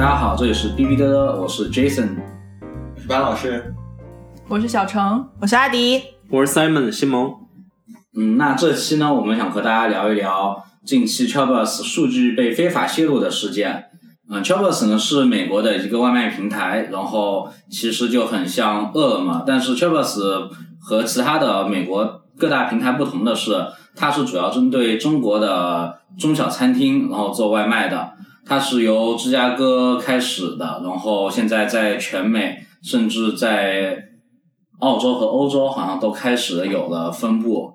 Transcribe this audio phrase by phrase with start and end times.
[0.00, 2.16] 大家好，这里是哔哔嘚嘚，我是 Jason，
[2.96, 3.74] 我是班老师，
[4.48, 7.30] 我是小程，我是阿迪，我是 Simon 西蒙。
[8.16, 13.90] 嗯，那这期呢，我们想和大家聊一聊近期 c h o b u s 数据被非法泄露的事件。
[14.30, 20.22] 嗯 c h o b u s 呢是美国的一个外卖平台，然后其实就很像饿了么，但是 c h o b u s
[20.80, 28.12] 和其他的美国各大平台不同的是，它是主要针对中国的中小餐厅然后做外卖的。
[28.50, 33.96] 它是由芝加哥开始的，然后现在在全美，甚至在
[34.80, 37.70] 澳洲和欧洲好像都开始有了分布。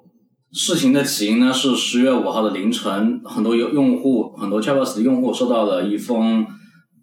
[0.52, 6.46] 事情的起因呢是十月五号的凌晨，很多用用户，很多 c h a v e s 的用户收到了一封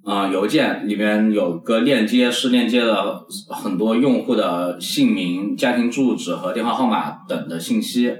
[0.04, 8.12] 啊邮件，里面有个链接，是链接了很多用户的姓名、家庭住址和电话号码等的信息。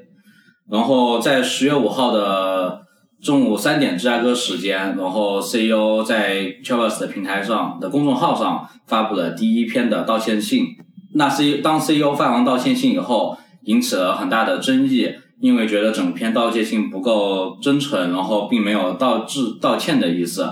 [0.70, 2.80] 然后在十月五号的
[3.22, 10.66] 中午三点芝加哥时间，然后 CEO 在 c h a v e s 的平台上的公众号上发布了第一篇的道歉信。
[11.14, 15.10] 那 C 当 CEO 发完道歉信以后，引起了很大的争议。
[15.40, 20.46] 因为觉得整篇道歉信不够真诚，然后并没有道致道歉的意思。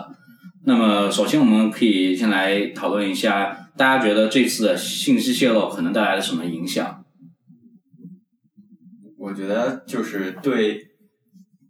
[0.64, 7.04] 那么，首先我们可以先来讨论一下，大家觉得这次的信息泄露可能带来了什么影响？
[9.16, 10.89] 我觉得就是对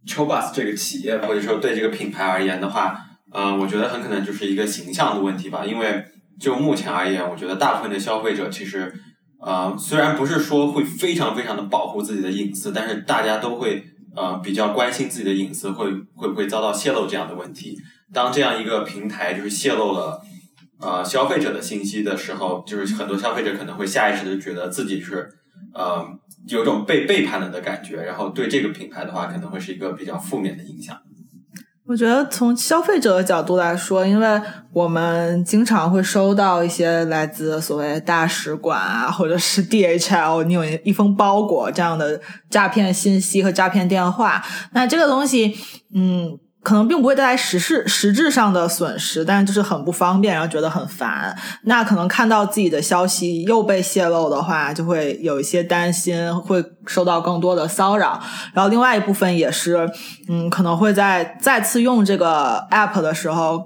[0.06, 3.00] Chobus 这个企业或者说对这个品牌而言的话，
[3.32, 5.64] 呃，我觉得很可能就是一个形象的问题吧。
[5.64, 6.04] 因为
[6.40, 8.92] 就目前而言，我觉得大部分的消费者其实。
[9.42, 13.82] 呃，虽然不是说会非常非常的保护自己的隐私，但是大家都会
[14.14, 17.74] 呃比较关心自己的隐私会会不会遭到泄露这样的问题。
[18.12, 20.20] 当这样一个平台就是泄露了
[20.78, 25.26] 呃消费者的信息的时候，就是很多消费者可能会下意识的觉得自己是
[25.74, 26.06] 呃
[26.48, 30.96] 有种被背叛了的感觉，然后对这个品牌的话可能会是一个比较负面的影响。
[31.86, 34.40] 我觉得从消费者的角度来说，因为
[34.72, 44.40] 我们经常会收到一些来自所谓大使馆啊，或者是 DHL 你有一封包裹这样的诈骗信息和诈骗电话，
[44.72, 45.56] 那这个东西，
[45.94, 46.38] 嗯。
[46.62, 51.34] 可能并不会带来实质实质上的损失，但是就是很不方便，然后觉得很烦。
[51.64, 58.20] 那可能看到自己的消息又被泄露的话，就会有一些担心，会受到更多的骚扰。
[58.52, 59.88] 然后另外一部分也是，
[60.28, 63.64] 嗯，可能会在再次用这个 app 的时候，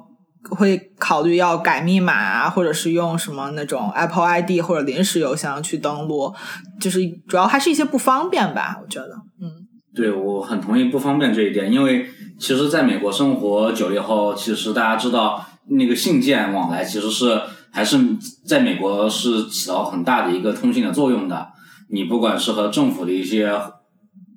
[0.51, 6.33] 会考虑要改密码啊，或者是用什么那种 Apple ID 或者临时邮箱去登录，
[6.81, 9.09] 就是主要还是一些不方便吧，我觉得，
[9.43, 9.67] 嗯。
[9.97, 12.05] 对，我很同意不方便这一点，因为
[12.39, 17.41] 其实在美国生活久了以后，其实大家知道那个信件往来其实是
[17.71, 17.99] 还是
[18.45, 21.49] 在美国是起到很大的一个通信的作用的。
[21.89, 23.51] 你不管是和政府的一些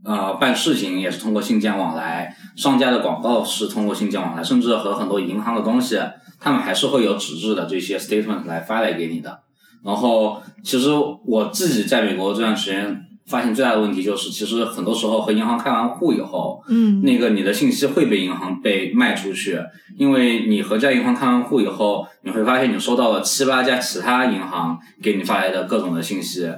[0.06, 6.00] 呃办事情，也是通过信件往来；商家的广告是通过信件往来，甚至和很多银行的东西，
[6.40, 9.40] 他们还是会有纸质的这些 statement 来发来给你的。
[9.84, 10.92] 然后，其实
[11.26, 13.07] 我自己在美国这段时间。
[13.28, 19.60] 发现最大的问题就是，其实很多时候和银行开完户以后，嗯，那个你的信息会被银行被卖出去，
[19.98, 26.50] 因为你和这家银行开完户以后，你会发现你收到了七八家其他银行给你发来的各种的信息。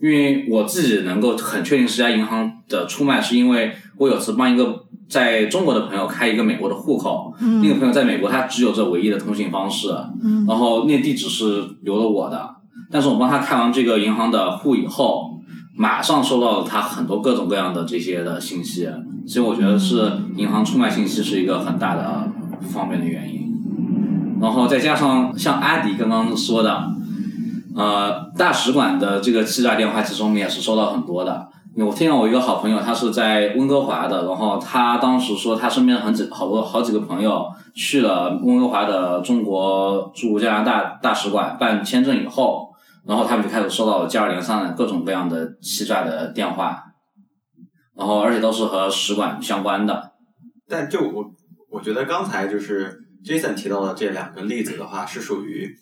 [0.00, 7.32] 因为我自己能够很确定是家银行的出卖，是因为我有次帮一个在中国的朋友开一个美国的户口，
[7.62, 9.86] 那个朋友在美国他只有这唯一的通信方式，
[10.20, 12.50] 嗯然后那地址是留了我的，
[12.90, 15.30] 但是我帮他开完这个银行的户以后。
[15.74, 18.86] 马上收到了他很多各种各样的这些的信息，
[19.26, 22.28] 所以我觉得是银行出卖信息是一个很大的
[22.60, 24.38] 方面的原因。
[24.40, 26.84] 然后再加上像阿迪刚刚说的，
[27.74, 31.48] 呃，大使馆的这个欺诈电话，其实我们也是收到很多的。
[31.76, 42.71] 我听到我一个好朋友，他是在温哥华的，然后他当时说他身边很几好多好几个朋友去了温哥华的中国驻加拿大大使馆办签证以后。
[43.06, 46.82] 然后他们就开始收到接二连三的各种各样的欺诈的电话，
[47.96, 50.12] 然后而且都是和使馆相关的。
[50.68, 51.24] 但就我
[51.70, 55.74] 我觉得刚才就是 Jason 提到的这两个例子的话，是属于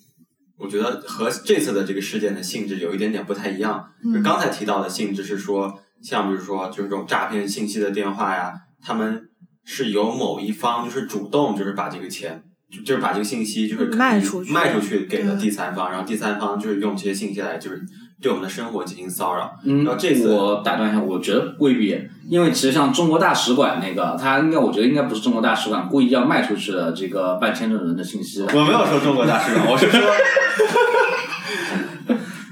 [0.56, 3.84] 我觉得和这次的这个事件的性质有一点点不太一样。
[4.14, 8.52] 就刚才提到的性质是说，像比如说就是这种诈骗信息的电话呀，
[8.82, 9.28] 他们
[9.64, 12.44] 是由某一方就是主动就是把这个钱。
[12.84, 17.82] 就是把这个信息就是卖出去，卖出去给了第三方，然后第三方就是用这些信息来就是
[18.22, 19.58] 对我们的生活进行骚扰。
[19.64, 28.42] 嗯，然后这次我打断一下，我觉得未必，因为其实像中国大使馆那个，他应该我觉得应该不是中国大使馆故意要卖出去的这个办签证人的信息。
[28.42, 30.00] 我没有说中国大使馆，我是说，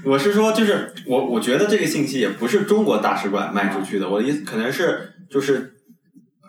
[0.11, 5.75] 我是说，就是我我觉得这个信息也不是中国大使馆卖出去的，我的意思可能是就是。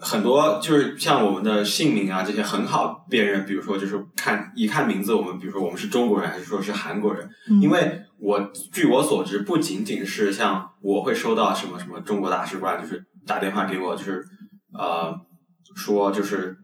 [0.01, 7.61] 很多就是像我们的姓名啊这些很好辨认，比如说就是看一看名字，我们比如说我们是中国人还是说是韩国人，嗯。
[7.61, 14.25] 因为我据我所知，不仅仅是像我会收到什么什么中国大使馆就是打电话给我，就是
[14.73, 15.15] 呃
[15.77, 16.57] 说就是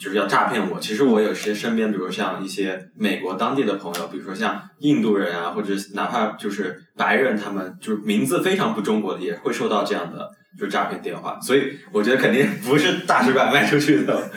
[0.00, 0.80] 就是要诈骗我。
[0.80, 11.38] 其实我有些身边，比如像一些美国当地的朋友，比如说像印度人啊，或者哪怕就是白人，他们就是名字非常不中国的，也会收到这样的就是诈骗电话。
[11.40, 14.30] 所以我觉得肯定不是大使馆卖出去的。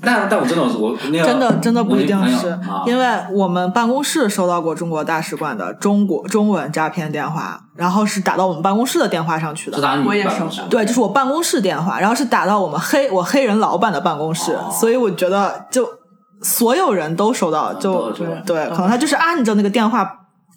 [0.00, 9.76] 但但我真的我那个真的真的不一定是因为我们办公室收到过中国大使馆的中国中文诈骗电话，然后是打到我们办公室的电话上去的。
[9.76, 15.88] 是打你我也办公室收到对，就是我办公室电话，然后是打到我们黑我黑人老板的办公室，哦所以我觉得就
[16.42, 18.12] 所有人都收到，就
[18.46, 20.08] 对，可能他就是按照那个电话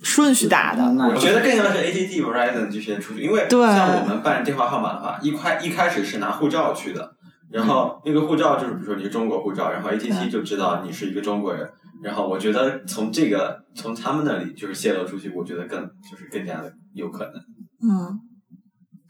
[0.03, 0.83] 顺序打的。
[0.83, 7.11] 我觉得更像是 ATT、Verizon 这些出去，因为对像我们办电话号码的话，一开一开始是拿护照去的，
[7.51, 11.69] 然后那个护照就是比如说你是中国护照，然后 ATT 就知道你是一个中国人，
[12.01, 17.33] 然后我觉得从这个从他们那里就是泄露出去，我觉得更就是更加的有可能。
[17.83, 18.19] 嗯，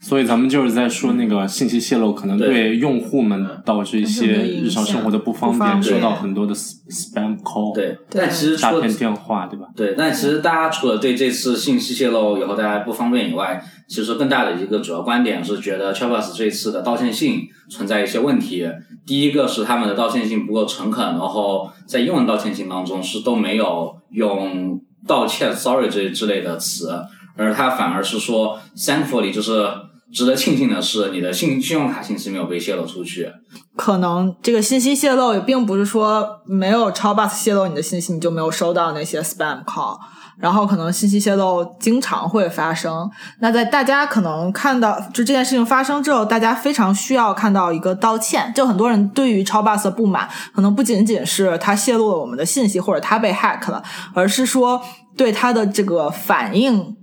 [0.02, 2.76] 所以咱们就是在说那个信息泄露可能对对。
[2.76, 9.66] 用户们导致一些日常生活的不方便，收到很多的 spam call，对，但其实除了诈骗电话，对吧？
[9.76, 18.68] 对，但其实大家除了对这次信息泄露以后大家不方便以外，其实更大的一个主要观点是觉得 c h a p b o s 这次的道歉信存在一些问题。
[19.06, 26.90] 第一个是他们的道歉信不够诚恳，然后在英文道歉信当中是都没有用道歉 “sorry” 这之类的词，
[27.36, 29.64] 而他反而是说 “thankfully”，就是
[30.12, 33.30] 值得庆幸的是你的信信用卡信息没有被泄露出去。
[33.76, 39.98] 可能这个信息泄露也并不是说没有超 bus 泄露你的信息，你就没有收到那些 spam call。
[40.38, 43.08] 然后可能信息泄露经常会发生。
[43.40, 48.50] 那在大家可能看到就这件事情发生之后，大家非常需要看到一个道歉。
[48.54, 53.82] 就很多人对于超 bus 的不满，可能不仅仅是他泄露了我们的信息，或者他被 hack 了，
[54.14, 54.82] 而是说
[55.16, 56.96] 对他的这个反应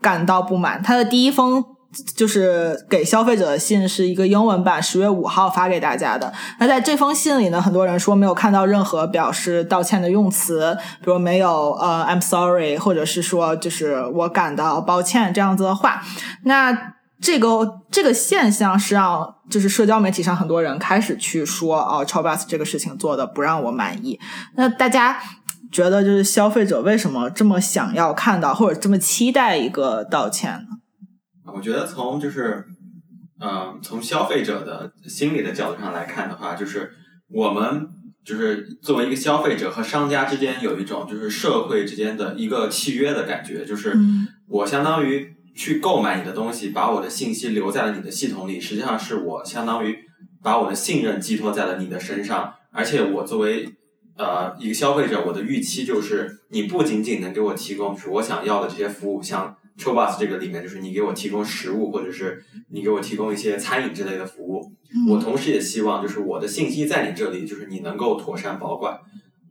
[0.00, 0.80] 感到不满。
[0.80, 1.64] 他的第一封
[2.16, 6.32] 就是给消费者的信是一个英文版，十月五号发给大家的。
[6.58, 16.02] 那在这封信里呢，很多人说没有看到任何表示道歉的用词，比如没有呃 I'm sorry，或者是说就是我感到抱歉这样子的话。
[16.44, 24.18] 那这个这个现象是让就是社交媒体上很多人开始去说哦，超 bus 这个事情做的不让我满意。
[24.56, 25.18] 那大家
[25.72, 30.73] 觉得就是消费者为什么这么想要看到或者这么期待一个道歉呢？
[31.52, 32.64] 我觉得从就是，
[33.40, 36.90] 嗯、从消费者的心理的角度上来看的话，就是
[37.28, 37.88] 我们
[38.24, 49.96] 就是作为一个消费者和商家之间有一种就是社会之间的一个契约的感觉，就是嗯我相当于去购买你的东西，把我的信息留在了你的系统里，实际上是我相当于
[50.42, 53.68] 把我的信任寄托在了你的身上，而且我作为
[54.16, 64.72] 呃一个消费者，我的预期就是你不仅仅能给我提供就是我想要的这些服务，像 c h o b u s 这个里面就是你给我提供食物，或者是你给我提供一些餐饮之类的服务，
[65.08, 68.98] 我同时也希望就是我的信息在你这里，就是你能够妥善保管。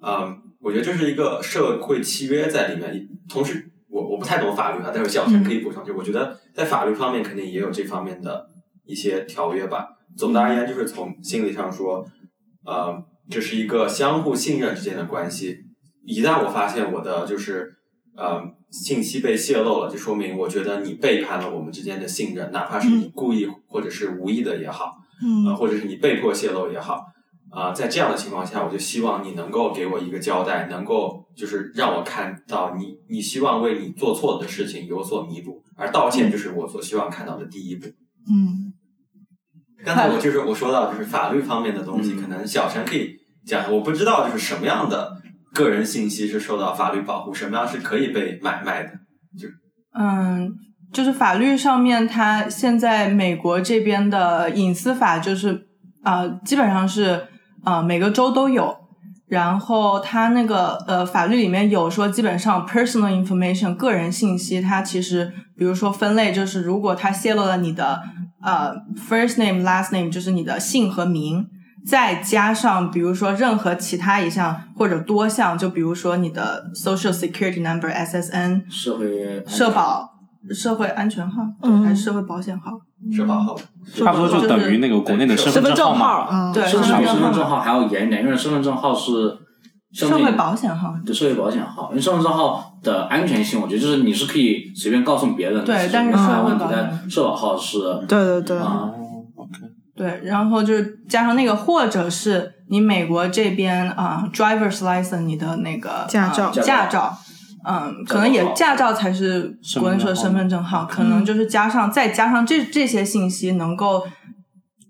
[0.02, 3.08] 嗯，我觉得这是一个社会契约在里面。
[3.30, 5.84] 同时，我我不太懂法律啊，待会儿小陈可以补充。
[5.84, 8.46] 就我觉得在法律方面肯定也有这方面的
[8.86, 9.88] 一些条约吧。
[10.18, 12.06] 总的而言，就是从心理上说，
[12.66, 15.60] 呃，这是一个相互信任之间的关系。
[16.06, 17.74] 一旦我发现我的就是
[18.16, 18.42] 呃
[18.72, 24.86] 信息被泄露了，就说明我觉得你背叛了我们之间的信任，哪怕是你故意或者是无意的也好。
[25.46, 27.00] 呃，嗯或者是你被迫泄露也好，
[27.50, 37.88] 啊、在这样的情况下，我就希望你能够给我一个交代，能够就是让我看到你，你希望为你做错的事情有所弥补，而道歉就是我所希望看到的第一步。
[38.28, 38.74] 嗯。
[39.86, 42.22] 刚才我就是我说到就是法律方面的东西，嗯。
[42.22, 43.16] 可能小陈可以
[43.46, 45.22] 讲，我不知道就是什么样的
[45.54, 48.90] 个人信息是受到法律保护，什么样是可以被买卖的。
[49.40, 49.48] 就
[49.98, 50.52] 嗯，
[50.92, 55.68] 就是法律上面，它现在美国这边的隐私法就是
[56.04, 57.28] 呃，基本上是
[57.64, 58.76] 呃每个州都有。
[59.26, 68.00] 然后它那个呃法律里面有说，基本上 personal information 个人信息，它其实比如说分类，就是如果它泄露了你的
[68.44, 71.48] 呃 first name last name，就是你的姓和名，
[71.86, 80.10] 再加上比如说任何其他一项或者多项，就比如说你的 social security number SSN，社会社保、
[80.54, 81.84] 社会安全号，嗯。
[81.84, 82.72] 还是社会保险号？
[83.14, 83.54] 社保号，
[83.94, 87.58] 差不多就等于那个国内的身身份证证号对甚至比身份证号。
[87.58, 89.38] 号还要严一点，因为身份证号是
[89.92, 90.96] 社会保险号。
[91.06, 98.90] 对社会保险号，因为身份证号的安全性，我觉得就是你是可以随便告诉别人的，对但是社会保险社保号是对对对，啊，
[99.96, 107.16] 对，然后就是加上那个，或者是你美国这边啊、driver's license 你的那个驾照呃驾照，
[107.64, 114.04] 嗯，可能也驾照才是国内说的身份证号，可能就是加上再加上这这些信息，能够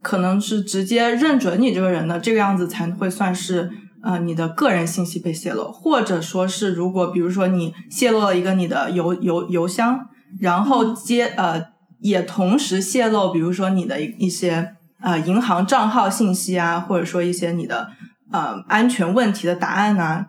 [0.02, 3.70] 可能是直接认准你这个人的，这个样子才会算是
[4.04, 10.08] 呃你的个人信息被泄露，或者说是如果比如说你泄露了一个你的邮邮邮箱，
[10.40, 11.62] 然后接呃
[12.00, 17.90] 也同时泄露，比如说你的一一些呃银行账号信息啊，或者说一些你的
[18.32, 20.26] 呃安全问题的答案啊，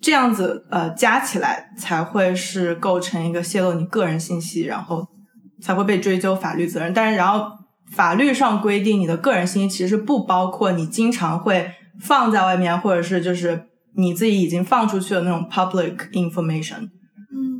[0.00, 5.06] 这样子呃加起来才会是构成一个泄露你个人信息，然后
[5.60, 6.94] 才会被追究法律责任。
[6.94, 7.46] 但是然后
[7.90, 13.64] 法律上规定，你的个人信息其实不包括你经常会放在外面，或者是就是
[13.96, 16.90] 你自己已经放出去的那种 public information。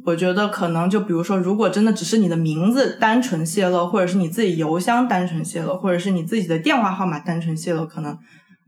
[0.08, 8.12] 嗯，我觉得可能就比如说，如果真的只是你的名字单纯泄露，或者是你自己邮箱单纯泄露，或者是你自己的电话号码单纯泄露，可能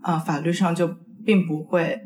[0.03, 0.91] 啊、呃法律上就
[1.25, 1.99] 并不会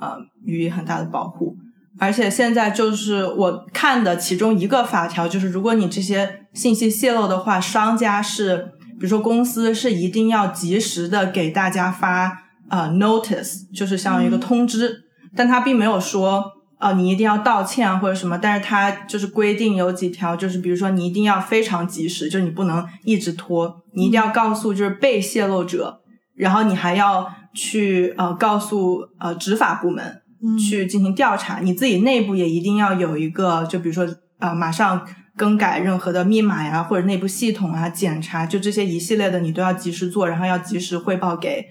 [0.00, 1.56] 呃予以很大的保护。
[1.98, 8.56] 而且现在就是我看的其中一个法条，就是如果你这些信息泄露的话，商家是
[8.98, 15.02] 比如说公司是一定要及时的给大家发呃 notice，就是像一个通知，
[15.36, 16.44] 但他并没有说
[16.80, 26.00] 呃你一定要道歉啊或者什么，但是他就是规定有几条，就是比如说你一定要非常及时，就是你不能一直拖，你一定要告诉就是被泄露者，
[26.34, 30.04] 然后你还要去呃告诉呃执法部门。
[30.42, 34.06] 嗯去进行调查，你自己内部也一定要有一个，就比如说
[34.38, 35.06] 啊、呃马上
[35.36, 41.66] 更改任何的密码呀，或者内部系统啊检查，就这些一系列的你都要及时做，然后要及时汇报给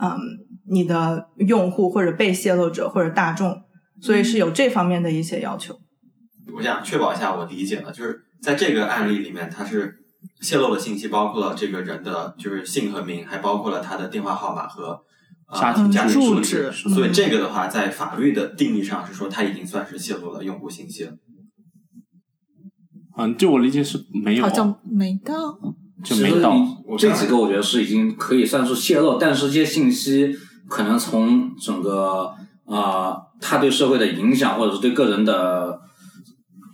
[0.00, 0.16] 嗯
[0.70, 3.60] 你的用户或者被泄露者或者大众，
[4.04, 5.80] 所以是有这方面的一些要求。
[6.54, 9.96] 我想确保一下我理解了，就是在这个案例里面，它是
[10.42, 15.00] 泄露的信息包括了这个人的就是姓和名，还包括了他的电话号码和
[15.48, 16.70] 呃家庭家庭住住址。
[16.70, 21.14] 所以这个的话，在法律的定义上是说，他已经算是泄露了用户信息了。
[23.16, 25.58] 嗯，就我理解是没有，好像没到。
[26.04, 26.54] 就没到。
[26.98, 30.36] 这几个我觉得是已经可以算是泄露，但是这些信息
[30.68, 32.32] 可能从整个
[32.66, 35.78] 呃，它对社会的影响，或者是对个人的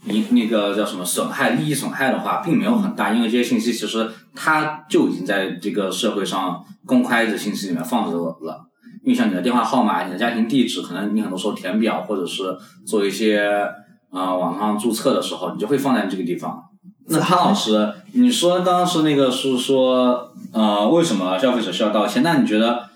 [0.07, 8.67] 影那个叫什么损害、利益损害的话，并没有很大，因为这些信息其实它就已经在这个社会上公开的信息里面放着了。
[9.03, 12.57] 因为像你的电话号码、你的家庭地址，可能你很多时候填表或者是
[12.87, 13.67] 做一些
[14.13, 16.63] 呃网上注册的时候，你就会放在这个地方。
[17.09, 22.23] 那潘老师，你说刚刚是那个是说呃为什么消费者需要道歉？
[22.23, 22.90] 那你觉得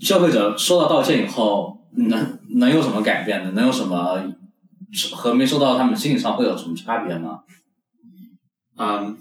[0.00, 3.52] 消费者收到道歉以后，能能有什么改变呢？
[3.52, 4.32] 能有什么
[5.14, 7.40] 和没收到他们心理上会有什么差别吗？
[8.76, 9.16] 嗯，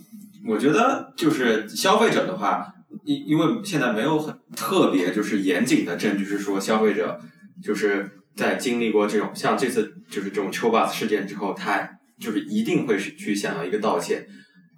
[0.47, 7.19] 我觉得就是消费者的话，因因为现在没有很特别就是严谨的证据是说消费者
[7.61, 14.25] 就是在经历过这种像这次就是这种秋 bus 事件之后，他就是一定会去想要一个道歉。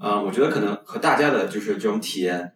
[0.04, 2.54] 嗯，我觉得可能和大家的就是这种体验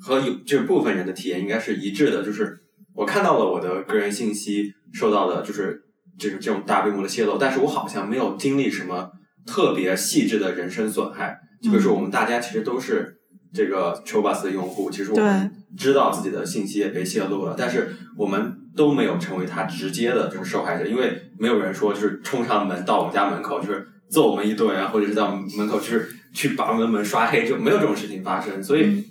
[0.00, 2.62] 和有就是部分人的体验应该是一致的，就是
[2.96, 5.82] 我看到了我的个人信息受到的就是
[6.18, 9.10] 这种这种大规模的泄露，但是我好像没有经历什么
[9.46, 11.38] 特别细致的人身损害。
[11.62, 13.18] 就比如说我们大家其实都是
[13.52, 28.62] 这个 c h o b u s 的用户，其实我们知道自己的信息也被泄露了，但是我们都没有成为他直接的就是受害者，因为没有人说就是冲上门到我们家门口就是揍我们一顿啊，或者是到门口就是去把我们门刷黑，就没有这种事情发生。
[28.62, 29.04] 所以，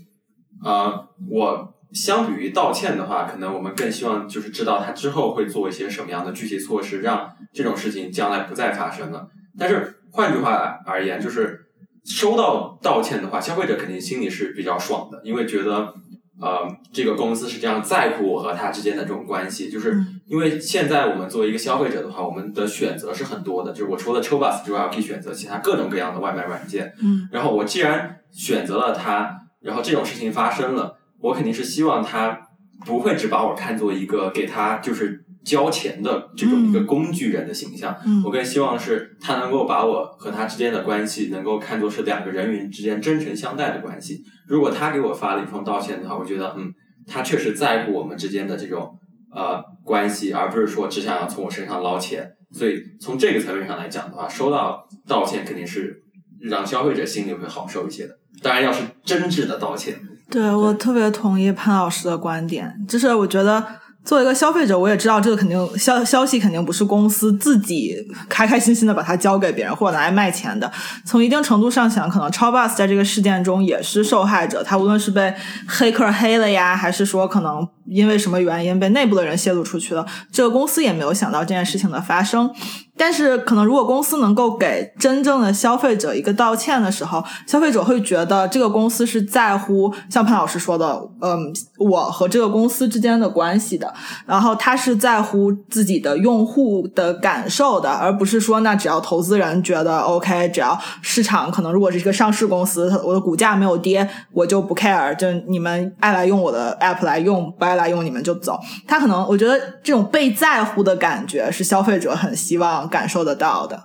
[0.64, 9.28] 呃，我相比于道歉的话，可能我们更希望就是知道他之后会做一些什么样的具体措施，让这种事情将来不再发生了。
[9.58, 11.68] 但是换句话而言，就是
[12.04, 15.94] 收到道歉的话，消费者肯定心里是比较爽的，因为觉得
[16.42, 26.94] 呃这个公司是这样在乎我和他之间的这种关系，就是因为现在我们作为一个消费者的话，我们的选择是很多的，就是我除了 c h o b u s 之外，我可以选择其他各种各样的外卖软件。
[27.02, 32.40] 嗯，然后我既然选择了它，然后这种事情发生了，我肯定是希望他
[32.86, 37.96] 不会只把我看作一个给他就是交钱的这种一个工具人的形象。
[38.06, 44.24] 嗯我更希望是他能够把我和他之间的关系能够看作是两个人与人之间真诚相待的关系。
[44.48, 46.72] 如果他给我发了一封道歉的话，我觉得嗯，
[47.08, 48.96] 他确实在乎我们之间的这种
[49.32, 52.32] 呃关系，而不是说只想要从我身上捞钱。
[52.52, 56.04] 所以从这个层面上来讲的话，收到道歉肯定是
[56.40, 58.14] 让消费者心里会好受一些的。
[58.44, 59.96] 当然，要是真挚的道歉，
[60.30, 63.64] 对我特别同意潘老师的观点，就是我觉得
[64.04, 67.96] 作为一个消费者，我也知道这个肯定消消息肯定不是公司自己
[68.28, 70.72] 开开心心的把它交给别人或者拿来卖钱的。
[71.06, 74.62] 从一定程度上想，可能超 bus 在这个事件中也是受害者。
[74.64, 75.34] 他无论是被
[75.68, 82.50] 黑客黑了呀，还是说可能因为什么原因被内部的人泄露出去了，这个公司也没有想到这件事情的发生。
[82.98, 93.94] 但是，可能如果公司能够给真正的消费者一个道歉的时候，消费者会觉得这个公司是在乎，像潘老师说的，嗯，我和这个公司之间的关系的，
[94.26, 108.60] 然后他是在乎自己的用户的感受的，而不是说那只要投资人觉得 OK，只要市场可能如果是一个上市公司，我的股价没有跌，我就不 care，就你们爱来用我的 app 来用，不爱来用你们就走。
[108.86, 112.66] 他可能我觉得这种被在乎的感觉是消费者很希望。
[112.90, 113.84] 感受得到的，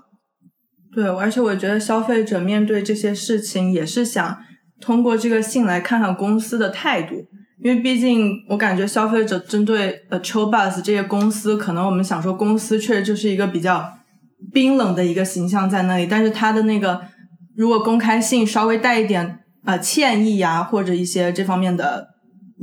[0.95, 4.39] 对，而且我觉得消费者面对这些事情也是想
[4.81, 7.15] 通过这个信来看看公司的态度，
[7.63, 13.87] 因为毕竟我感觉消费者针对呃 c h o b u s 这些公司，可能我们想说公司确实就是一个比较
[14.53, 17.03] 冰冷的一个形象在那里，但是他的那个
[17.55, 22.09] 如果公开信稍微带一点呃歉意呀，或者一些这方面的。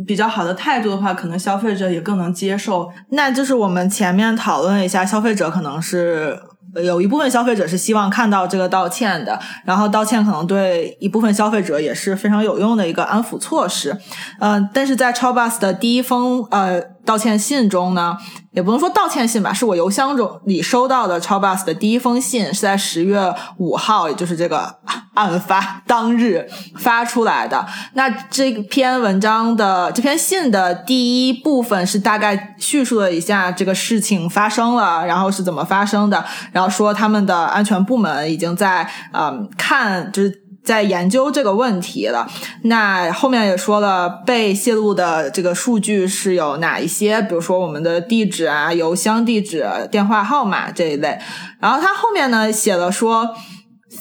[0.06, 2.89] 比较好的态度的话，可能消费者也更能接受。
[3.12, 6.38] 那就是我们前面讨论一下，消费者可能是
[6.84, 13.98] 有一部分消费者是希望看到这个道歉的，然后道歉可能对一部分消费者也是非常有用的一个安抚措施。
[14.39, 18.15] 嗯，但是在超 bus 的第一封呃道歉信中呢。
[18.51, 24.77] 也不能说道歉信吧，是我邮箱中里收到的超 bus 的第一封信，是在十月五号，也就是这个
[25.13, 27.63] 案发当日发出来的。
[27.93, 40.47] 那这篇文章的这篇信的第一部分是大概叙述了一下这个事情发生了，然后是怎么发生的，然后说他们的安全部门已经在嗯看，就是。
[40.67, 42.27] 在研究这个问题了。
[42.63, 47.21] 那后面也说了，被泄露的这个数据是有哪一些？
[47.21, 51.17] 比如说我们的地址啊、邮箱地址、电话号码这一类。
[51.62, 53.29] 然后他后面呢写了说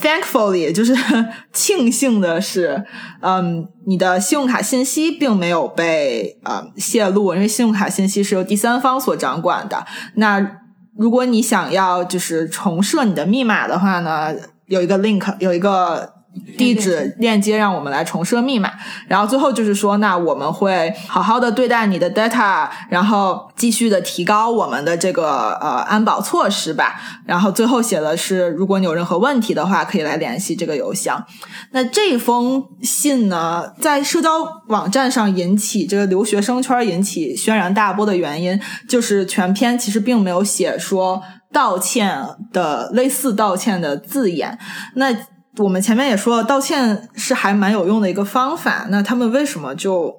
[0.02, 0.92] ，Thankfully，就是
[1.52, 2.84] 庆幸的是，
[3.20, 9.86] 嗯，你的信用卡信息并没有被呃泄露，因为信用卡信息是由第三方所掌管的。
[10.16, 10.44] 那
[10.98, 14.34] 如果你想要就是重设你的密码的话呢，
[14.66, 16.15] 有一个 link，有一个。
[16.56, 18.72] 地址链接让我们来重设密码，
[19.08, 27.00] 然后最后就是说，那我们会好好的对待你的 data，然后继续的提高我们的这个呃安保措施吧。
[27.26, 31.24] 然后最后写的是，如果你有任何问题的话，可以来联系这个邮箱。
[31.72, 34.30] 那这封信呢，在社交
[34.68, 41.20] 网站上引起这个留学生圈引起轩然大波的原因，就是全篇其实并没有写说
[41.52, 44.58] 道歉的类似道歉的字眼。
[44.94, 45.14] 那
[45.58, 48.86] 我们前面也说了，道歉是还蛮有用的一个方法。
[48.90, 50.14] 那他们为什么就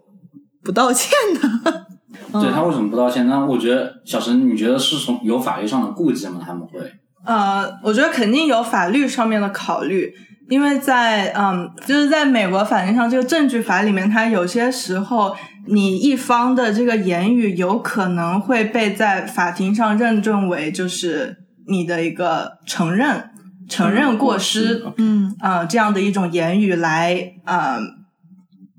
[0.64, 1.86] 不道歉呢？
[2.42, 3.28] 对他为什么不道歉？
[3.28, 6.42] 那我觉得小陈，你觉得是从有法律上的顾忌吗？
[6.46, 6.80] 他们会？
[7.26, 10.12] 呃，我觉得肯定有法律上面的考虑，
[10.50, 15.36] 因为在嗯，就是在美国法律上，这个证据法里面，它有些时候
[15.68, 23.30] 你一方的这个言语有可能会被在法庭上认证为就是你的一个承认。
[23.70, 27.78] 承认过失，嗯，啊，这样的一种言语来，啊，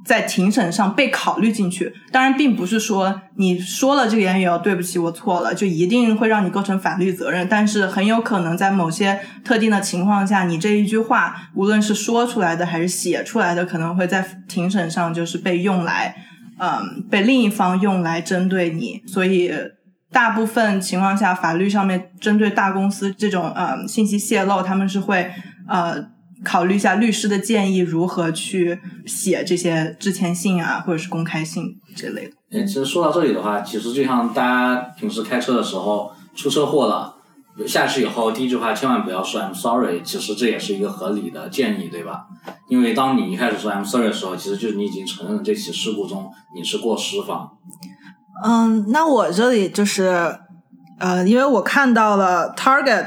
[0.07, 1.93] 在庭审上被考虑进去。
[2.11, 7.47] 当然，并不是说你说了这个言语哦，对不起，我错了，就一定会让你构成法律责任。
[7.49, 16.17] 但是，很有可能在某些特定的情况下，你这一句话，无论是说出来的还是写出来的，可能会在庭审上就是被用来，
[16.59, 19.03] 嗯，被另一方用来针对你。
[19.07, 19.53] 所以。
[20.11, 25.31] 大部分情况下，法律上面针对大公司这种呃信息泄露，他们是会
[25.69, 26.03] 呃
[26.45, 32.33] 考虑一下律师的建议，如何去写这些致歉信啊，或者是公开信之类的。
[32.51, 37.15] 哎，其实说到这里的话，其实就像大家平时开车的时候出车祸了，
[37.67, 42.25] 下去以后第一句话千万不要说 I'm sorry，其实这也是一个合理的建议，对吧？
[42.71, 47.51] 因为当你一开始说 I'm sorry 的时候，其实就是你已经承认这起事故中你是过失方。
[48.45, 50.37] 嗯，那我这里就是，
[50.99, 53.07] 呃，因为我看到了 Target，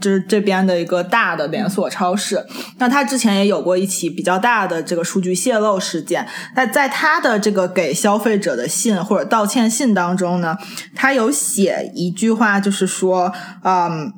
[0.00, 2.44] 就是这边的一个大的连锁超市，
[2.78, 6.26] 那他之前也有过一起比较大的这个数据泄露事件。
[6.54, 10.56] 那在他的这个给消费者的信或者道歉信当中呢，
[10.94, 14.12] 他有写一句话，就是说，嗯。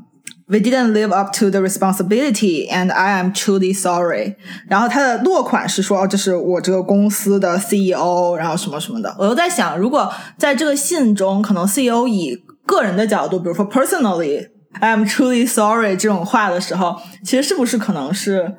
[0.51, 4.37] We didn't live up to the responsibility, and I am truly sorry.
[4.67, 9.15] 然后他的落款是说，这是我这个公司的 CEO，然后什么什么的。
[9.19, 12.35] 我又在想，如果在这个信中，可能 CEO 以
[12.65, 14.49] 个人的角度，比如说 personally,
[14.81, 18.55] I am truly sorry 这种话的时候，其实是不是可能是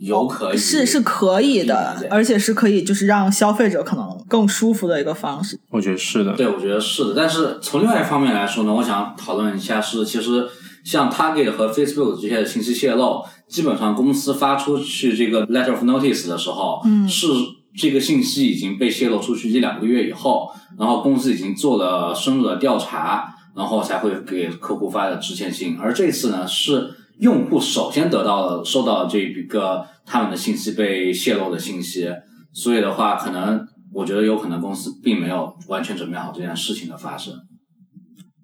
[0.00, 5.60] 有可以是是可以的而且是可以就是让消费者可能更舒服的一个方式。
[5.70, 6.32] 我觉得是的。
[6.32, 7.14] 对，我觉得是的。
[7.16, 10.44] 但是从另外一方面来说呢，我想讨论一下是，其实
[10.88, 17.26] 像 Target 和 Facebook 这些信息泄露，基本上公司发出去这个 letter of notice 的时候，嗯是
[17.76, 25.76] 这个信息已经被泄露出去一两个月以后，然后公司已经做了深入的调查，然后才会给客户发的致歉信。
[25.78, 32.08] 而这次呢，是用户首先得到了收到了这一个他们的信息被泄露的信息，
[32.54, 33.60] 所以的话，可能
[33.92, 37.34] 我觉得有可能公司并没有完全准备好这件事情的发生。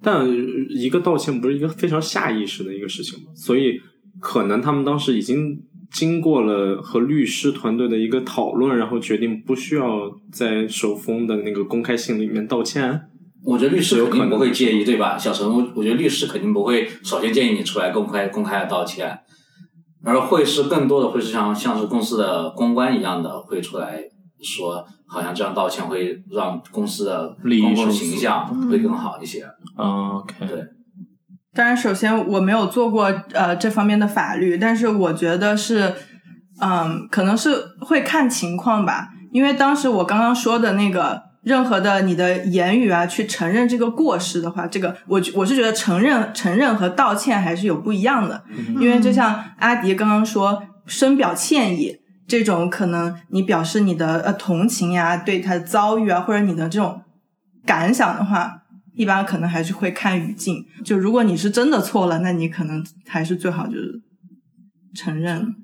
[0.04, 0.28] 但
[0.68, 3.30] 一个道歉不是一个非常下意识的一个事情吗？
[3.34, 3.80] 所以
[4.20, 5.58] 可能他们当时已经
[5.90, 13.00] 经过了和律师团队的一个讨论，然后决定不需要在首封的那个公开信里面道歉。
[13.44, 15.18] 我觉得律师有可能肯定不会介意，对吧？
[15.18, 19.18] 小陈，我我觉得律师肯定不会首先建议你出来公开公开的道歉，
[20.02, 24.02] 而会是更多的会是像像是公司的公关一样的会出来
[24.42, 29.46] 说，好像这样道歉会让公司的利益公共形象会更好一些。
[29.78, 30.64] 嗯 OK，对
[31.54, 35.94] 当然，首先我没有做过呃这方面的法律，但是我觉得是，
[36.60, 39.10] 嗯，可能是会看情况吧。
[39.30, 48.42] 因为当时我刚刚说的那个，任何的你的言语啊，去承认这个过失的话，这个我我是觉得承认承认和道歉还是有不一样的。
[48.80, 57.02] 因为就像阿迪刚刚说，深表歉意这种，可能你表示你的呃同情呀，对他的遭遇啊，或者你的这种
[57.66, 58.62] 感想的话，
[58.94, 60.64] 一般可能还是会看语境。
[60.84, 64.00] 就如果你是真的错了，那你可能还是最好就是
[64.94, 65.54] 承认。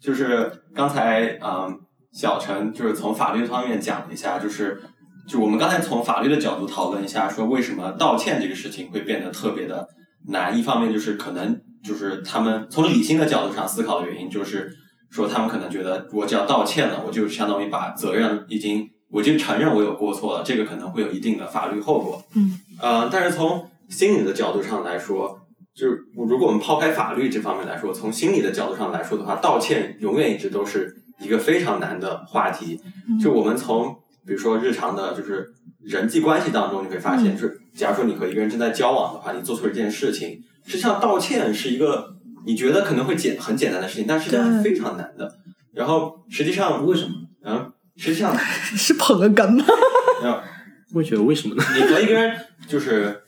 [0.00, 1.78] 就是刚才嗯，
[2.12, 4.80] 小陈就是从法律方面讲了一下，就是
[5.28, 9.86] 就我们刚才从法律的角度讨论一下，说为什么道歉这个事情会变得特别的
[10.28, 10.56] 难。
[10.56, 14.70] 一方面就是可能就是他们从理性的角度上思考的原因，就是
[15.16, 22.22] 说他们可能觉得我只要道歉了，我就相当于把责任已经我就承认我有过错了，这个可能会有一定的法律后果。
[22.34, 25.40] 嗯，呃，但是从心理的角度上来说，
[25.74, 32.80] 就是如果我们抛开法律这方面来说，从心理的角度上来说的话，道歉永远一直都是一个非常难的话题。
[33.22, 35.46] 就我们从比如说日常的，就是
[35.80, 42.15] 人际关系当中，你会发现，就是假如说你和一个人正在交往的话，你做错一件事情，实际上道歉是一个
[42.46, 45.30] 你觉得可能会简很简单的事情，但实际上是非常难的。
[45.74, 47.10] 然后实际上，为什么？
[47.44, 49.64] 嗯，实际上， 是捧个哏吗？
[50.24, 50.40] 嗯，
[50.94, 51.62] 我觉得为什么呢？
[51.76, 52.34] 你和一个人
[52.66, 53.20] 就是，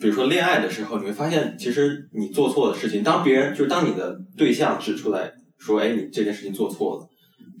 [0.00, 7.08] 比如说恋爱的时候，你会发现，其实你做错的事情，当别人就是当你的对象指出来说，哎，你这件事情做错了，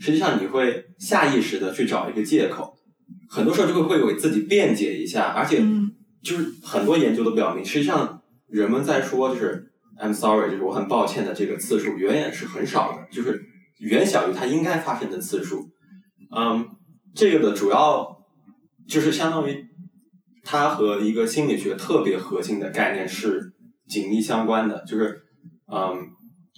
[0.00, 2.72] 实际上你会下意识的去找一个借口，
[3.28, 5.90] 很多时候就会会为自己辩解一下，而且嗯
[6.22, 9.69] 就是很多研究都表明，实际上人们在说就是
[10.00, 13.40] I'm sorry，就是我很抱歉的这个次数远远是很少的，就是
[13.80, 15.68] 远小于它应该发生的次数。
[16.34, 16.66] 嗯，
[17.14, 18.16] 这个的主要
[18.88, 19.64] 就是相当于
[20.42, 23.52] 它和一个心理学特别核心的概念是
[23.86, 25.20] 紧密相关的，就是
[25.70, 25.98] 嗯，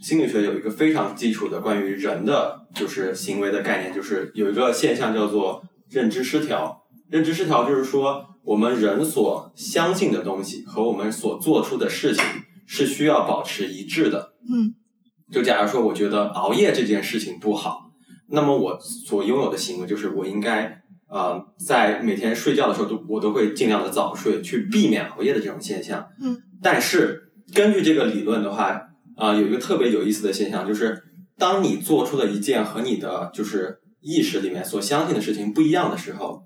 [0.03, 6.79] 心理学有一个非常基础的关于人的就是行为的概念，就是有一个现象叫做认知失调。
[7.11, 12.25] 认知失调就是说，我们人所相信的东西和我们所做出的事情
[12.75, 14.33] 是需要保持一致的。
[14.51, 14.73] 嗯，
[15.31, 17.91] 就假如说，我觉得熬夜这件事情不好，
[18.31, 20.81] 那么我所拥有的行为就是我应该
[21.11, 26.09] 呃，在每天睡觉的时候都我都会尽量的早睡，去避免熬夜的这种现象。
[26.19, 28.81] 嗯，但是根据这个理论的话，
[29.19, 30.99] 啊、有一个特别有意思的现象，就是
[31.37, 36.45] 当你做出了一件和你的就是意识里面所相信的事情不一样的时候，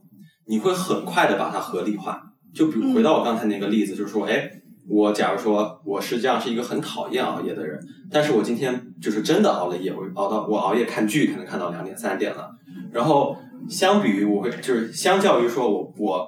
[0.49, 2.21] 你会很快的把它合理化。
[2.53, 4.51] 就比如回到我刚才那个例子，就是说，哎，
[4.89, 7.79] 我假如说我实际上是一个很讨厌熬夜的人，
[8.11, 12.51] 但是我今天就是真的熬了夜，我熬到我熬夜看剧，可能看到两点三点了。
[12.93, 13.37] 然后
[13.69, 16.27] 相比于我会就是相较于说我我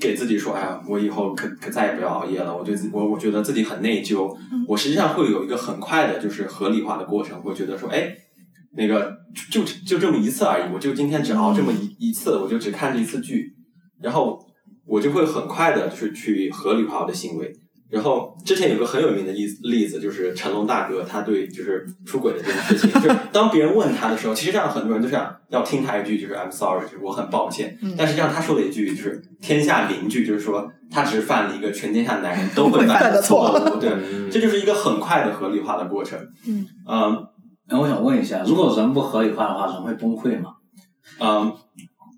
[0.00, 2.54] 给自己说，哎呀，我以后可可再也不要熬夜了。
[2.54, 8.12] 我对自我我觉得自己很内疚，我实际上会有一个很快的就是合理化的过程，会觉得说，哎，
[8.76, 9.16] 那个
[9.52, 13.54] 就就就这么一次而已，我就今天只熬这么一一次，我就只看这一次剧，
[14.02, 14.44] 然后
[14.86, 17.52] 我就会很快的就是去合理化我的行为。
[17.90, 27.78] 然后之前有个很有名的例例子，就是成龙大哥他对就是出轨的这件事情， 就是当别人问他的时候，其实让很多人都想要听他一句就是 I'm sorry，就是我很抱歉。
[27.96, 33.90] 但实际上他说了一句就是天下邻居，就是说他只是犯了一个全天下男人都会 犯的错误，对，
[34.28, 36.18] 这就是一个很快的合理化的过程。
[36.48, 37.26] 嗯嗯
[37.68, 40.50] 哎，我想问一下，如果人不合理化的话，人会崩溃吗？
[41.20, 41.54] 嗯，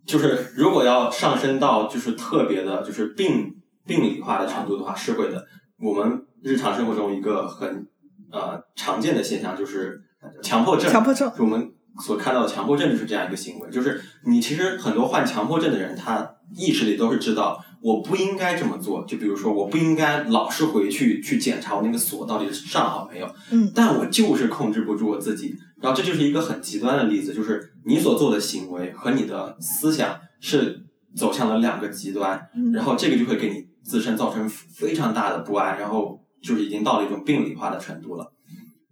[0.07, 5.45] 就是如果要上升到就是特别的，就是病病理化的程度的话，是会的。
[5.79, 7.87] 我们日常生活中一个很
[8.31, 10.01] 呃常见的现象就是
[10.43, 23.71] 强迫症，强迫症就我们所看到的强迫症就是这样一个行为，就是你其实很多患强迫症的人，他意识里都是知道我不应该这么做，就比如说我不应该老是回去去检查我那个锁到底上好没有，嗯。
[23.75, 38.33] 但我就是控制不住我自己，然后这就是一个很极端的例子，就是你所做的行为和你的思想是走向了两个极端，嗯然后这个就会给你自身造成非常大的不安，然后就是已经到了一种病理化的程度了。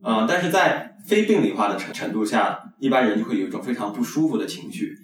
[0.02, 4.94] 嗯、但是在非病理化的程程度下，一般人就会有一种非常不舒服的情绪。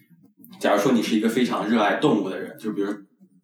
[0.58, 2.92] 假如说你是一个非常热爱动物的人，就比如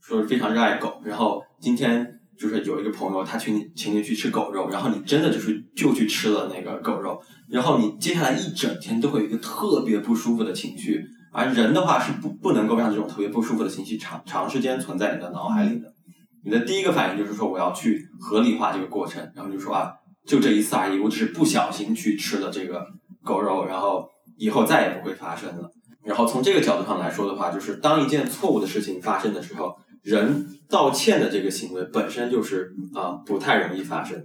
[0.00, 15.92] 说非常热爱狗，然后今天就是有一个朋友他请你请你去吃狗肉，然后你真的就是就去吃了那个狗肉，然后你接下来一整天都会有一个特别不舒服的情绪，而人的话是不不能够让这种特别不舒服的情绪长长时间存在你的脑海里的。
[16.44, 19.90] 你的第一个反应就是说我要去合理化这个过程，然后就说啊，
[20.26, 22.86] 就这一次而已，我只是不小心去吃了这个
[23.24, 25.70] 狗肉，然后以后再也不会发生了。
[26.04, 34.24] 然后从这个角度上来说的话，就是当一件错误的事情发生的时候，人道歉的这个行为本身就是啊、不太容易发生的。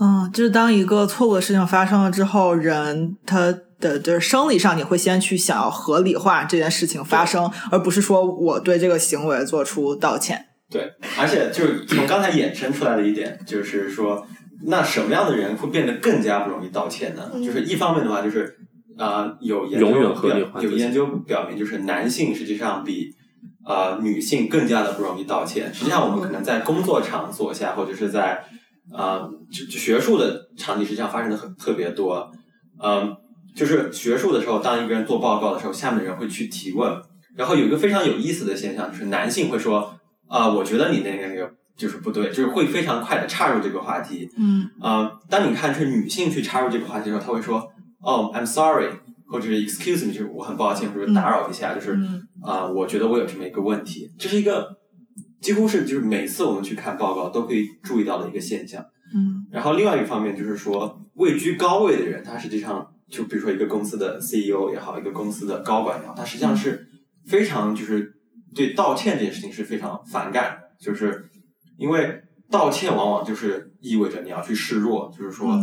[0.00, 10.46] 嗯，就是当一个错误的事情发生了之后，人他的就是生理上你会先去想要合理化这件事情发生，而不是说我对这个行为做出道歉。
[10.70, 14.24] 对，而且就是从刚才衍生出来的一点，就是说，
[14.66, 17.28] 那什么样的人会变得更加不容易道歉呢？
[17.44, 18.56] 就是一方面的话，就是
[18.96, 23.12] 啊、呃有研究永远合理化有研究表明，就是男性实际上比
[23.70, 25.72] 呃女性更加的不容易道歉。
[25.72, 28.44] 实际上，我们可能在工作场所下，或者是在
[28.92, 32.30] 啊、呃就就学术的场景，实际上发生的很特别多。
[32.82, 33.16] 嗯、
[33.54, 36.90] 就是学术的时候，当一个人做报告的时候，下面的人会去提问，
[37.36, 39.94] 然后有一个非常有意思的现象，就是男性会说
[40.26, 44.28] 啊、我觉得你那个那个就是不对，就是会非常快的插入这个话题。
[44.38, 48.90] 嗯啊、当你看是女性去插入这个话题的时候，她会说哦，I'm sorry，
[49.30, 54.68] 或者是 excuse me，就是我很抱歉，或者打扰一下，就是嗯啊、我觉得我有这么一个问题，这是一个
[55.40, 58.84] 几乎是就是每次我们去看报告都可以注意到的一个现象。
[59.14, 66.86] 嗯然后另外一方面就是说，位居高位的人，他实际上就比如说一个公司的 CEO 也好，一个公司的高管也好，他实际上是
[67.26, 68.12] 非常就是
[68.54, 71.24] 对道歉这件事情是非常反感的，就是
[71.76, 75.58] 因为道歉往往就是意味着你要去示弱，就是说。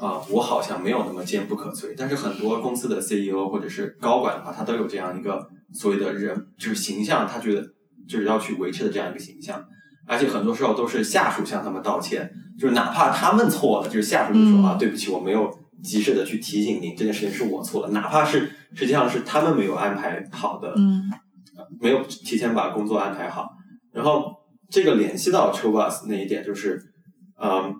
[0.00, 7.62] 嗯啊、我好像没有那么坚不可摧，但是很多公司的 CEO 或者是高管的话，他都有这样一个所谓的人就是形象，他觉得
[8.08, 9.64] 就是要去维持的这样一个形象，
[10.06, 15.50] 而且很多时候都是下属向他们道歉，就是哪怕他们错了，就是下属就说、嗯啊，对不起，我没有
[15.82, 21.10] 及时的去提醒您这件事情是我错了，哪怕是实际上是他们没有安排好的，嗯
[21.80, 23.48] 没有提前把工作安排好。
[23.92, 24.32] 然后
[24.70, 26.80] 这个联系到 c h o b u s 那一点，就是，
[27.40, 27.74] 嗯，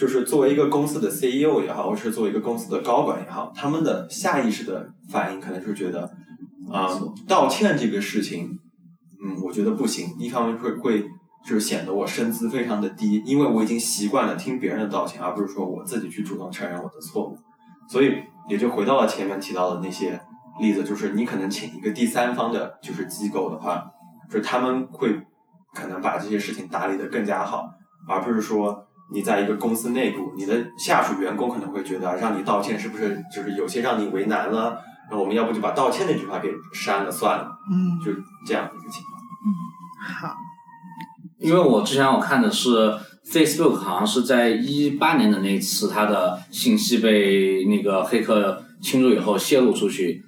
[0.00, 6.10] 就是作为一个公司的 CEO 也好，或是作为一个公司的高管也好，他们的下意识的反应可能就是觉得，
[6.72, 6.88] 啊、
[7.28, 8.48] 道歉这个事情，
[9.22, 10.08] 嗯，我觉得不行。
[10.18, 11.02] 一方面会会
[11.44, 17.36] 就是显得我身姿非常的低，因为我已经习惯了听别人的道歉，而不是说我自己去主动承认我的错误。
[17.86, 18.14] 所以
[18.48, 20.18] 也就回到了前面提到的那些
[20.60, 23.84] 例子，就是你可能请一个第三方的，就是机构的话，
[24.30, 25.20] 就是他们会
[25.74, 27.68] 可能把这些事情打理的更加好，
[28.08, 28.79] 而不是说
[29.12, 34.78] 你在一个公司内部，你的下属员工可能会觉得让你道歉是不是就是有些让你为难了，
[35.10, 38.12] 那我们要不就把道歉那句话给删了算了，嗯，就
[38.46, 39.20] 这样的一个情况。
[39.42, 39.48] 嗯
[40.02, 40.34] 好，
[41.38, 42.90] 因为我之前我看的是
[43.30, 50.22] Facebook，好像是在一八年的那次，它的信息被那个黑客侵入以后泄露出去。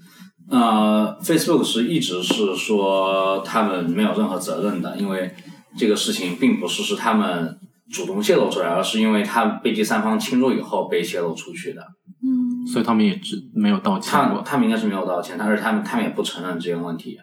[0.51, 5.35] 呃，Facebook 是一直是说他们没有任何责任的，因为
[5.79, 7.59] 这个事情并不是是他们
[7.93, 11.83] 主动泄露出来，而是因为他被第三方侵入以后被泄露出去的。
[12.25, 14.41] 嗯所以他们也只没有道歉他过。
[14.43, 17.19] 他们应该是没有道歉，但是他们他们也不承认这些问题。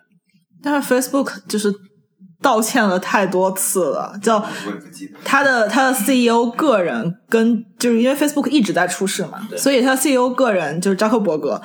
[0.62, 1.74] 但是 Facebook 就是
[2.42, 5.18] 道歉了太多次了，就我也不记得。
[5.24, 11.62] 他的他的 CEO 个人跟就是因为 Facebook 一直在出事嘛，对所以他 CEO 个人就是扎克伯格，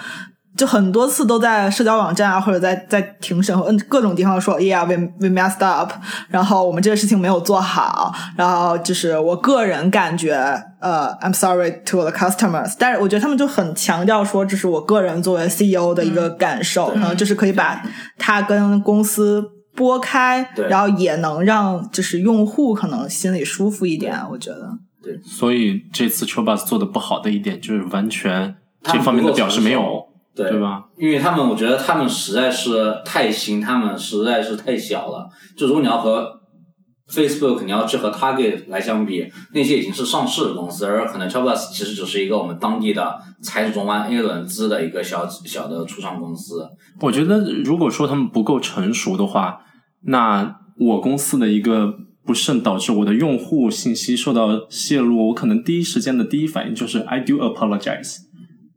[0.56, 5.92] 就很多次都在社交网站啊或者在在庭审嗯各种地方说，Yeah we we messed up，
[6.28, 10.34] 然后我们这个事情没有做好，然后就是我个人感觉
[10.80, 17.82] 呃 I'm sorry to the customers，但是我觉得他们就很强调说这是我个人作为 CEO 的一个感受，然后就是可以把
[18.18, 19.50] 它跟公司。
[19.76, 24.70] 拨开，对然后也能让就是用户可能心里舒服一点，我觉得。
[25.02, 30.84] 对所以这次 c h o b u s 做的不好的一点就是完全这方面的表示没有对对吧？
[30.98, 35.28] 因为他们，我觉得他们实在是太新，他们实在是太小了。
[35.56, 36.28] 就如果你要和
[37.08, 46.66] Facebook 你要去和 Target 来相比，那些已经是上市的公司，而可能 Chobus 其实只是一个我们当地的财主中湾 A 轮资的一个小小的初创公司。
[47.00, 49.60] 我觉得如果说他们不够成熟的话，
[50.06, 51.94] 那我公司的一个
[52.24, 58.16] 不慎导致我的用户信息受到泄露，我可能第一时间的第一反应就是 I do apologize，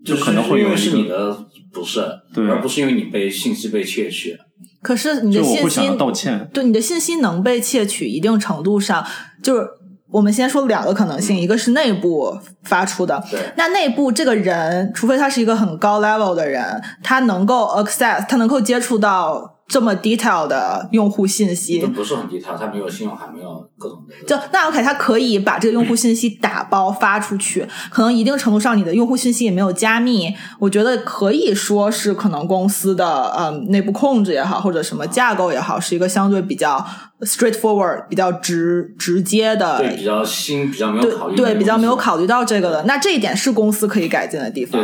[0.07, 1.37] 就可能会因为是你的
[1.73, 2.01] 不是，
[2.33, 4.37] 对而不是因为你被信息被窃取。
[4.81, 6.49] 可是你的信息我会想道歉。
[6.53, 9.05] 对你的信息能被窃取，一定程度上
[9.43, 9.67] 就是
[10.09, 24.25] 我们先说两个可能性，一个是内部发出的，对那内部这个人，除非他是一个很高 level 的人，他能够 access，他能够接触到这么 detail 的用户信息都，不是很 detail，，它没有信用卡，没有各种的。
[24.25, 36.85] 就那 OK，他可以把这个用户信息打包发出去，可能一定程度上你的用户信息也没有加密，我觉得可以说是可能公司的嗯内部控制也好，或者什么架构也好，是一个相对比较
[37.21, 39.77] straightforward、比较直直接的。
[39.79, 41.97] 对，比较新，比较没有考虑对对，比较没有。
[41.97, 44.79] 考虑到这个的，那这一点是公司可以改进的地方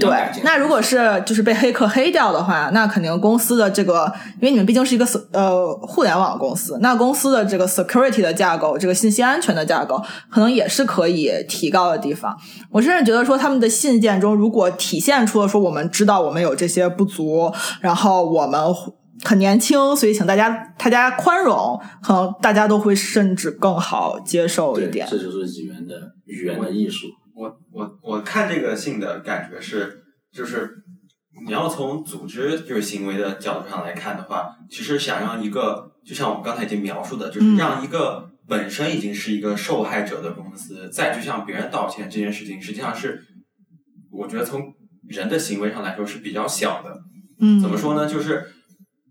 [0.00, 0.10] 对，。
[0.42, 4.10] 那如果是就是被黑客黑掉的话，那肯定公司的这个，
[4.40, 12.34] 因为你们毕竟是一个呃互联网公司，那公司的这个 security 的架构，这个信息安全的架构，可能也是可以提高的地方。
[12.70, 18.58] 我甚至觉得说，他们的信件中如果体现出了说我们知道我们有这些不足，然后我们
[19.24, 25.06] 很年轻，所以请大家大家宽容，可能大家都会甚至更好接受一对，点。
[25.10, 27.06] 这就是语言的语言的艺术。
[27.34, 30.02] 我我我看这个信的感觉是，
[30.32, 30.70] 就是
[31.46, 43.22] 你要从组织就是行为的角度上来看的话，其实想让一个，就像我们刚才已经描述的，就是嗯让一个本身已经是一个受害者的公司，再去向别人道歉这件事情，实际上是
[44.10, 44.72] 我觉得从
[45.08, 46.96] 人的行为上来说是比较小的。
[47.38, 48.06] 嗯，怎么说呢？
[48.06, 48.46] 就是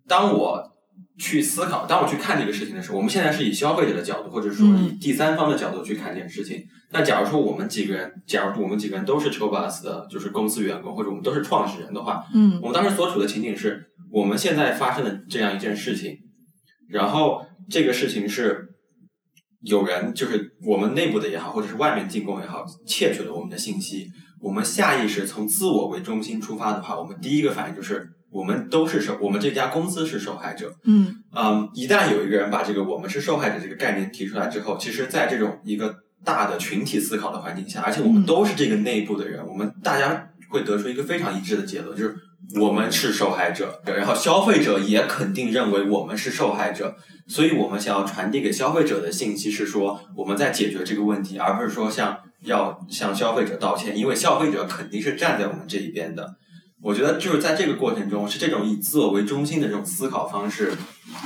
[0.07, 0.71] 当我
[1.17, 6.63] 去思考，当我去看这个事情的时候，我们现在是以消费者的角度，或者说以第三方的角度去看这件事情。
[6.91, 16.17] 那假如说我们几个人，假如说我们几个人都是 Chobus 的，就是公司员工，或者我们都是创始人的话，嗯我们当时所处的情景是，我们现在发生的这样一件事情，
[16.89, 18.69] 然后这个事情是
[19.61, 24.07] 有人就是我们内部的也好，或者是外面进攻也好，窃取了我们的信息。
[24.41, 30.69] 我们下意识从自我为中心出发的话，我们第一个反应就是我们都是受，我们这家公司是受害者。
[30.83, 35.95] 嗯嗯，一旦有一个人把这个“我们是受害者”这个概念提出来之后，其实，在这种一个
[36.25, 42.13] 大的群体思考的环境下，而且我们都是这个内部的人，我们大家会得出一个非常一致的结论，就是
[42.59, 46.93] 我们是受害者，然后消费者也肯定认为我们是受害者，
[47.27, 56.35] 所以我们想要传递给消费者的信息是说，我们在解决这个问题，而不是说像要向消费者道歉，因为消费者肯定是站在我们这一边的。
[56.85, 60.71] 我觉得就是在这个过程中，是这种以自我为中心的这种思考方式，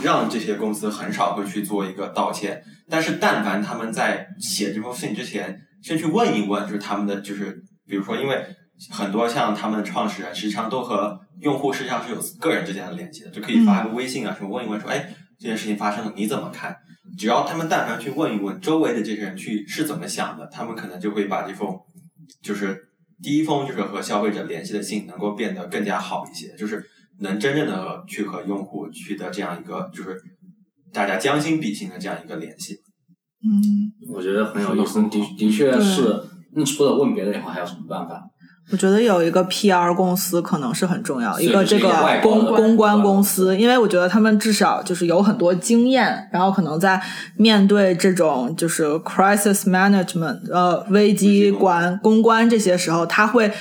[0.01, 2.63] 让这些公司很少会去做一个道歉。
[2.89, 8.41] 但是，但凡他们在写这封信之前，先去问一问，就是他们的就是，比如说，因为
[8.89, 16.73] 很多像他们的创始人，实际上都和用户实际上是有个人之间的联系的，就可以发个微信啊什么问一问，说，哎，这件事情发生了，你怎么看？
[17.17, 21.77] 只要他们但凡去问一问周围的这些人去是怎么想的，他们可能就会把这封
[22.41, 22.88] 就是
[23.21, 26.83] 第一封就是和消费者联系的信能够变得更加好一些，就是
[27.19, 30.17] 能真正的去和用户取得这样一个就是
[30.93, 32.75] 大家将心比心的这样一个联系。
[33.43, 33.91] 嗯。
[34.13, 36.23] 我觉得很有意思，的的确是。
[36.51, 38.28] 那除了问别人以后，还有什么办法？
[38.71, 47.01] 我觉得有一个 PR 公司可能是很重要，一个这个公公关公司，因为我觉得他们至少就是有很多经验，然后可能在
[47.35, 53.51] 面对这种就是 crisis management 呃危机管公关这些时候，他会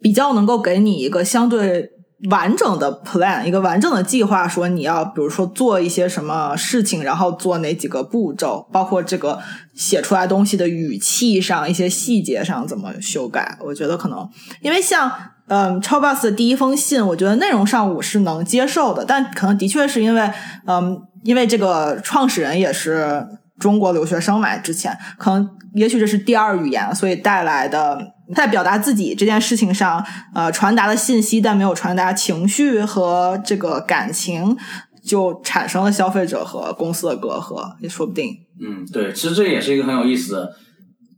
[0.00, 1.90] 比较能够给你一个相对
[2.30, 9.38] 完整的 plan，一个完整的计划，说你要比如说做一些什么事情，然后做哪几个步骤，包括这个
[9.76, 13.56] 写出来东西的语气上、一些细节上怎么修改。
[13.60, 14.28] 我觉得可能
[14.62, 15.08] 因为像
[15.46, 20.28] 嗯超 boss 的第一封信，我觉得内容上我是能接受的，但可能的确是因为
[20.66, 23.24] 嗯，因为这个创始人也是
[23.60, 28.17] 中国留学生嘛，之前可能也许这是第二语言，所以带来的。
[28.34, 34.56] 在表达自己这件事情上，呃，传达的信息，但没有传达情绪和这个感情，
[35.04, 38.36] 就产生了消费者和公司的隔阂，也说不定。
[38.60, 40.52] 嗯，对，其实这也是一个很有意思的。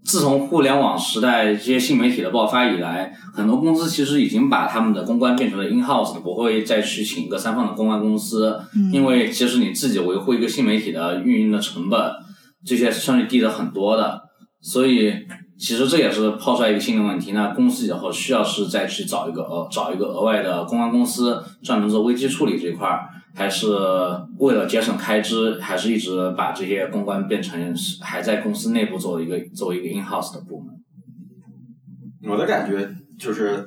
[0.03, 8.59] 自从互联网时代这些新媒体的爆发以来，很多公司其实已经把他们的公关变成了 in house，不会再去请一个三方的公关公司，
[8.93, 12.01] 因为其实你自己维护一个新媒体的运营的成本，
[12.65, 14.23] 这些是相对低的很多的，
[14.63, 15.13] 所以
[15.61, 17.33] 其实这也是抛出来一个新的问题。
[17.33, 23.07] 那公司以后需要是再去找一个呃找一个额外的公关公司，专门做危机处理这一块儿。
[23.33, 23.69] 还是
[24.39, 30.75] 为了节省开支，还是一直把这些公关变成是还在公司内部做一个作为一个 in house 的部门？
[32.29, 33.65] 我的感觉就是，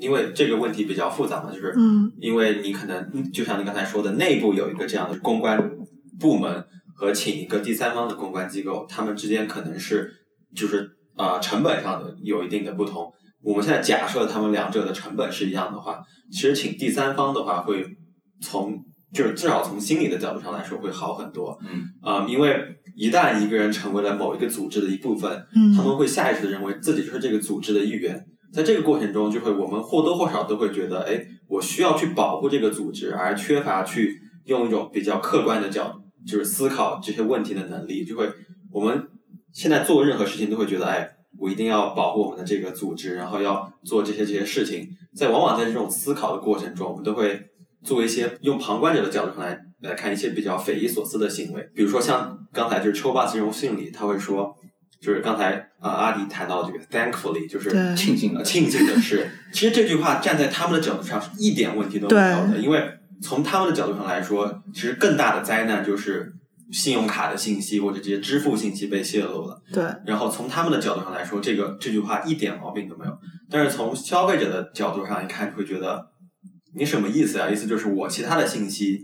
[0.00, 5.70] 因为这个问题比较复杂嘛，就是嗯因为你可能就像你刚才说的，内部有一个这样的公关
[6.18, 6.64] 部门
[6.96, 10.12] 和请一个第三方的公关机构，他们之间可能是
[10.52, 13.12] 就是啊、呃成本上的有一定的不同。
[13.42, 17.84] 我们现在假设他们两者的成本是一样的话，其实请第三方的话会
[18.42, 18.78] 从
[19.12, 21.58] 就是至少从心理的角度上来说会好很多。
[21.62, 22.56] 嗯啊、因为
[22.94, 28.24] 一旦一个人成为了某一个组织的一部分，嗯他们会下意识的认为自己就是这个组织的一员。
[28.52, 38.04] 在这个过程中，就会我们或多或少都会觉得，哎，我需要去保护这个组织，而缺乏去用一种比较客观的角度，就是思考这些问题的能力。
[38.04, 38.28] 就会
[38.72, 39.08] 我们
[39.52, 44.88] 现在做任何事情都会觉得，哎，我一定要保护我们的这个组织，然后要做这些这些事情。
[45.14, 47.40] 在往往在这种思考的过程中，我们都会
[47.82, 54.54] 做一些用旁观者的角度上来来看一些比较匪夷所思的行为，比如说像刚才就是秋巴这种信里，他会说，
[55.00, 62.88] 就是刚才啊、呃阿迪谈到这个 thankfully，就是庆幸的呃庆幸的是，其实这句话站在他们的角度上是一点问题都没有的，因为
[63.20, 66.32] 从他们的角度上来说，其实更大的灾难就是
[66.72, 69.60] 信用卡的信息或者这些支付信息被泄露了。
[69.72, 73.12] 对，然后从他们的角度上来说，这个这句话一点毛病都没有。
[73.50, 76.06] 但是从消费者的角度上一看，会觉得
[76.74, 77.48] 你什么意思啊？
[77.48, 79.00] 意思就是我其他的信息，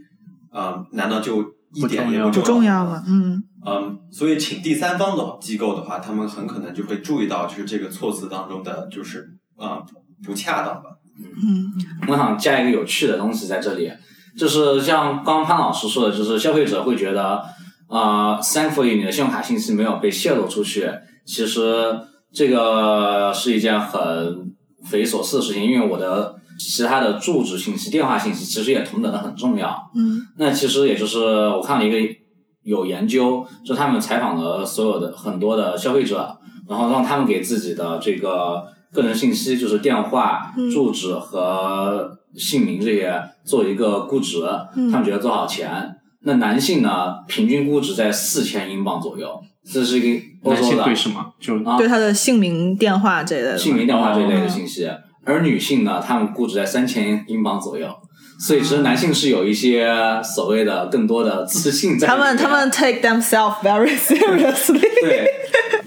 [0.54, 1.44] 嗯、难道就
[1.74, 3.02] 一点也不不重要吗？
[3.06, 9.82] 嗯嗯，所以请第三方的机构的话，他们很可能就会注意到，就是这个措辞当中的就是啊、
[10.24, 10.90] 不恰当吧。
[11.18, 11.72] 嗯
[12.08, 13.90] 我想加一个有趣的东西在这里，
[14.38, 17.42] 就是像刚刚潘老师说的，就是消费者会觉得，
[17.88, 20.90] 啊、t h a n k f u l l y 你的信用卡信息没有被泄露出去，
[21.24, 21.96] 其实
[22.32, 24.52] 这个是一件很
[24.84, 29.90] 匪夷所思的事情，因为我的其他的住址信息、电话信息其实也同等的很重要。
[29.94, 31.18] 嗯那其实也就是
[31.48, 31.96] 我看了一个
[32.62, 36.36] 有研究，就他们采访了所有的很多的消费者，
[36.68, 44.42] 然后让他们给自己的这个个人信息，就是电话、嗯住址和姓名这些做一个估值，
[44.74, 45.96] 嗯他们觉得多少钱？
[46.26, 49.40] 那男性呢，平均估值在四千英镑左右，
[49.72, 51.24] 这是一个欧男性洲的对什么？
[51.40, 54.90] 就啊对他的姓名、电话这类的，姓名、电话这一类的哦信息，
[55.24, 57.88] 而女性呢，她们估值在三千英镑左右。
[58.38, 59.88] 所以其实男性是有一些
[60.22, 62.06] 所谓的更多的自信在。
[62.06, 64.78] 他们他们 take themselves very seriously。
[65.00, 65.30] 对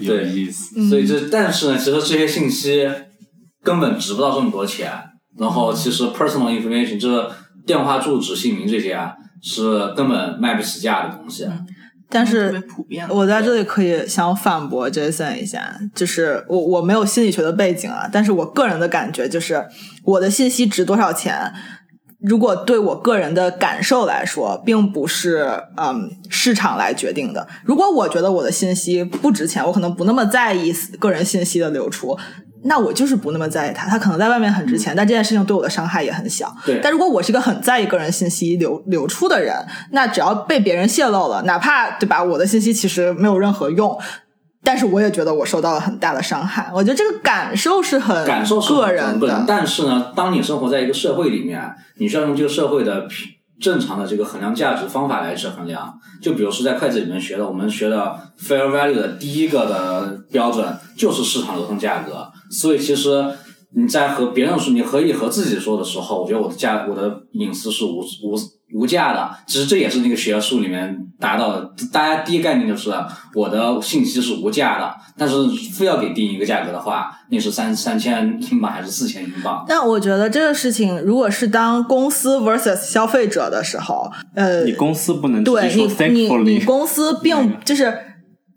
[0.00, 0.74] 有意思。
[0.80, 2.88] 嗯所以这但是呢，其实这些信息
[3.62, 4.90] 根本值不到这么多钱。
[5.38, 7.24] 然后其实 personal information 就是
[7.64, 11.48] 电话、住址、姓名这些啊，是根本卖不起价的东西。
[12.12, 13.06] 但是普遍。
[13.08, 19.64] 我在这里可以想反驳 Jason 一下，就是我我没有心理学的背景啊，但是我个人的感觉就是
[20.02, 21.52] 我的信息值多少钱，
[22.20, 27.46] 如果对我个人的感受来说，并不是嗯市场来决定的。
[27.64, 32.18] 如果我觉得我的信息不值钱，我可能不那么在意个人信息的流出。
[32.64, 36.54] 那我就是不那么在意他，他可能在外面很值钱，但这件事情对我的伤害也很小。
[36.64, 39.54] 对但如果我是一个很在意个人信息流流出的人，
[39.92, 43.98] 那只要被别人泄露了，哪怕对吧，我的信息其实没有任何用，
[44.62, 46.70] 但是我也觉得我受到了很大的伤害。
[46.74, 53.28] 我觉得这个感受是很感受是个人人的，但是呢，当你生活在一个社会里面，你需要用这个社会的平
[53.60, 55.94] 正常的这个衡量价值方法来去衡量。
[56.22, 62.30] 就比如说在会计里面学的，我们学的 fair value 的第一个的标准就是市场流通价格。
[62.50, 63.24] 所以其实
[63.74, 68.36] 你在和别人说，你可以和自己说的时候，我觉得我的价，我的隐私是无无
[68.74, 69.30] 无价的。
[69.46, 72.92] 其实这也是那个学术里面达到的，大家第一概念就是
[73.34, 75.34] 我的信息是无价的，但是
[75.72, 79.64] 非要给定一个价格的话，那是三三千英镑还是四千英镑？
[79.68, 87.96] 但我觉得这个事情，如果是当公司 versus 消费者的时候，呃，你公司不能对你你你公司并就是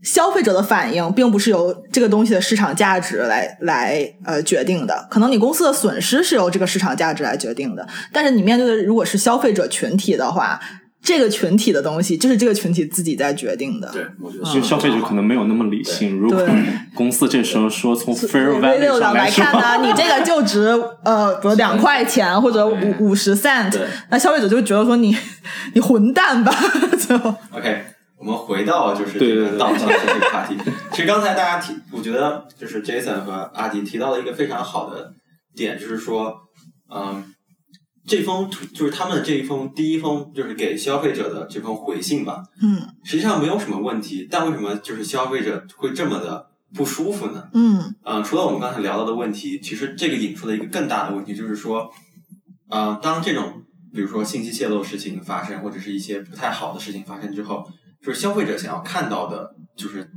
[0.03, 10.59] 消费者的反应，并不是由这个东西的市场价值来来呃决定的，可能你公司的损失是由这个市场价值来决定的，但是你面对的如果是消费者群体的话。
[11.05, 13.89] 这个群体的东西，就是这个群体自己在决定的。
[13.91, 16.17] 对，我觉得就消费者可能没有那么理性。
[16.17, 16.47] 如果
[16.95, 20.69] 公司这时候说从 fair value 上上来，看呢，你这个就值
[21.03, 23.77] 呃，比如两块钱或者五五十 cent，
[24.11, 25.13] 那消费者就觉得说你
[25.75, 26.55] 你混蛋吧，
[26.97, 27.13] 就
[27.51, 27.83] OK，
[28.23, 30.55] 我们回到就是这个道歉的这个话题。
[30.91, 35.13] 其实刚才大家提，我觉得就是 Jason 和阿迪提到了一个非常好的
[35.53, 36.33] 点，就是说，
[36.89, 37.21] 嗯，
[38.07, 47.49] 这封就是他们的这一封第一封就是给消费者的这封回信吧，嗯实际上没有什么问题，但为什么就是消费者会这么的不舒服呢？
[47.53, 51.91] 嗯嗯，除了我们刚才聊到的问题，其实这个引出了一个更大的问题，就是说，
[52.69, 53.63] 呃，当这种
[53.93, 57.67] 比如说信息泄露事情发生，或者是一些不太好的事情发生之后，
[58.03, 60.11] 就是消费者想要看到的，就是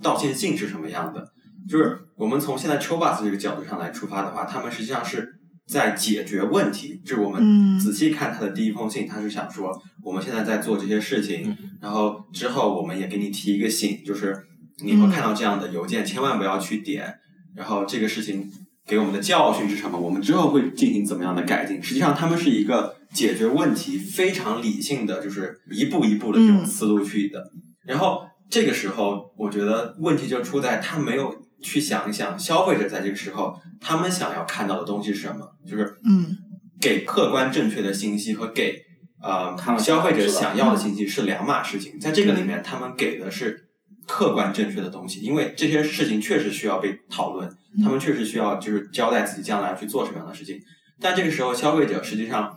[0.00, 1.26] 道歉信是什么样的。
[1.68, 7.00] 就是我们从现在 Chobus 这个角度上来出发的话，他们实际上是在解决问题。
[7.04, 14.36] 就是我们嗯仔细看他的第一封信，他是想说我们现在在做这些事情，然后之后我们也给你提一个醒，就是
[14.84, 17.14] 你以后看到这样的邮件，千万不要去点。
[17.56, 18.50] 然后这个事情
[18.86, 19.98] 给我们的教训是什么？
[19.98, 21.82] 我们之后会进行怎么样的改进？
[21.82, 27.42] 实际上，他们是一个解决问题非常理性的，就是一步一步的这种嗯思路去的。
[27.86, 36.36] 然后这个时候，我觉得问题就出在他没有去想一想消费者在这个时候他们想要看到的东西是什么，就是嗯
[36.80, 38.82] 给客观正确的信息和给
[39.22, 41.98] 呃他们消费者想想要的信息是两码事情。
[41.98, 43.68] 在这个里面，他们给的是
[44.06, 47.48] 客观正确的东西，因为这些事情确实需要被讨论，
[47.82, 50.58] 他们确实需要就是交代自己将来去做什么样的事情。
[51.00, 52.56] 但这个时候，消费者实际上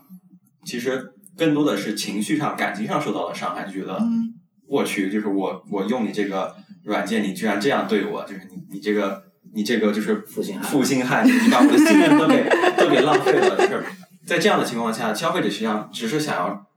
[0.68, 4.34] 其实更多的是情绪上、感情上受到了伤害，就觉得嗯
[4.68, 6.54] 我去，就是我我用你这个
[6.84, 9.24] 软件，你居然这样对我，就是你你这个
[9.56, 13.56] 你这个就是负心汉负心汉，你把我的信任都给都给浪费了。
[13.56, 13.86] 就是
[14.26, 16.68] 在这样的情况下，消费者实际上只是想要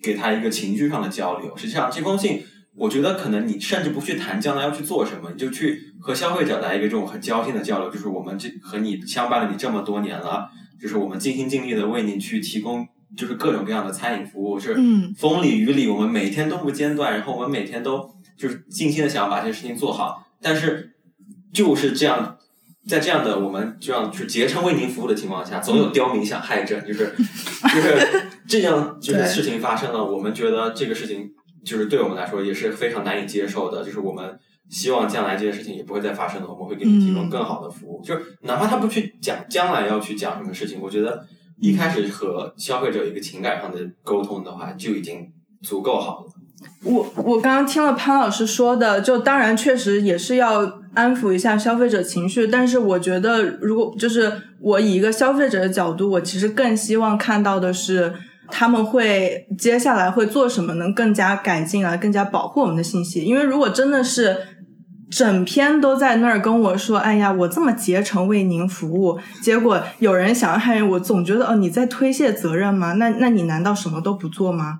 [0.00, 1.56] 给他一个情绪上的交流。
[1.56, 2.44] 实际上，这封信
[2.76, 10.48] 我觉得可能你甚至不去谈将来要去做什么，你就去和消费者来一个这种很交心的交流，就是我们这和你相伴了你这么多年了，
[10.80, 12.86] 就是我们尽心尽力的为你去提供。
[13.16, 20.26] 就是各种各样的餐饮服务，是嗯风里雨里，我们每天都不间断，然后我们每天都就是尽心的想要把这些事情做好。
[20.40, 20.94] 但是
[21.52, 22.36] 就是这样，
[22.88, 27.14] 在这样的我们这样去竭诚为您服务的情况下，总有刁民想害朕，就是
[27.74, 31.30] 就是这样 就是事情发生了，我们觉得这个事情
[31.64, 34.38] 就是对我们来说也是非常难以接受的，就是我们。
[34.70, 38.00] 希望将来这件事情也不会再发生了，我们会给你提供更好的服务。
[38.02, 41.26] 就是哪怕他不去讲将来要去讲什么事情，我觉得
[41.62, 45.30] 一开始和消费者一个情感上的沟通的话，就已经
[45.62, 46.26] 足够好了。
[46.84, 58.12] 我我刚刚听了潘老师说的，就当然确实也是要安抚一下消费者情绪，但是我觉得如果就是我以一个消费者的角度，我其实更希望看到的是
[58.48, 63.22] 他们会接下来会做什么，能更加改进啊，更加保护我们的信息。
[63.22, 64.36] 因为如果真的是
[65.12, 72.94] 整篇都在那儿跟我说，哎呀，我这么竭诚为您服务，结果有人想要害人，我总觉得哦，你在推卸责任吗？
[72.94, 74.78] 那那你难道什么都不做吗？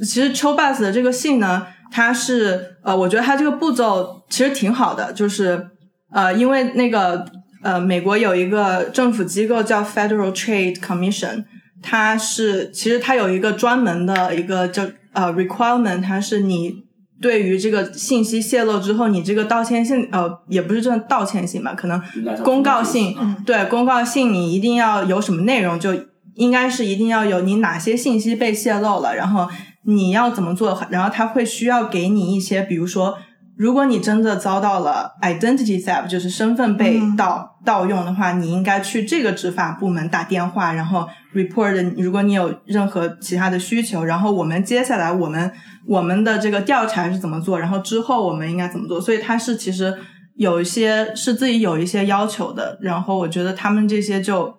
[0.00, 5.68] 其实 Chobus 的这个信呢，它是呃，我觉得它这个步骤其实挺好的，就是
[6.10, 7.26] 呃，因为那个
[7.62, 11.44] 呃，美国有一个政府机构叫 Federal Trade Commission，
[11.82, 16.83] 它是其实它有一个专门的一个叫呃 requirement，它是你
[17.24, 21.98] 对于这个信息泄露之后，你这个道歉信呃也不是真的道歉信吧，可能
[22.42, 25.94] 公告信，嗯对公告信你一定要有什么内容，就
[26.34, 29.48] 应该是一定要有你哪些信息被泄露了，然后
[29.84, 33.16] 你要怎么做，然后他会需要给你一些，比如说，
[33.56, 37.16] 如果你真的遭到了 identity theft，就是身份被嗯。
[37.16, 45.50] 盗、盗用的话，你应该去这个执法部门打电话，然后 report，如果你有任何其他的需求，然后我们接下来我们
[45.86, 49.96] 我们的这个调查是怎么做，然后之后我们应该怎么做，所以它是其实
[50.36, 54.52] 有一些是自己有一些要求的，然后我觉得他们这些就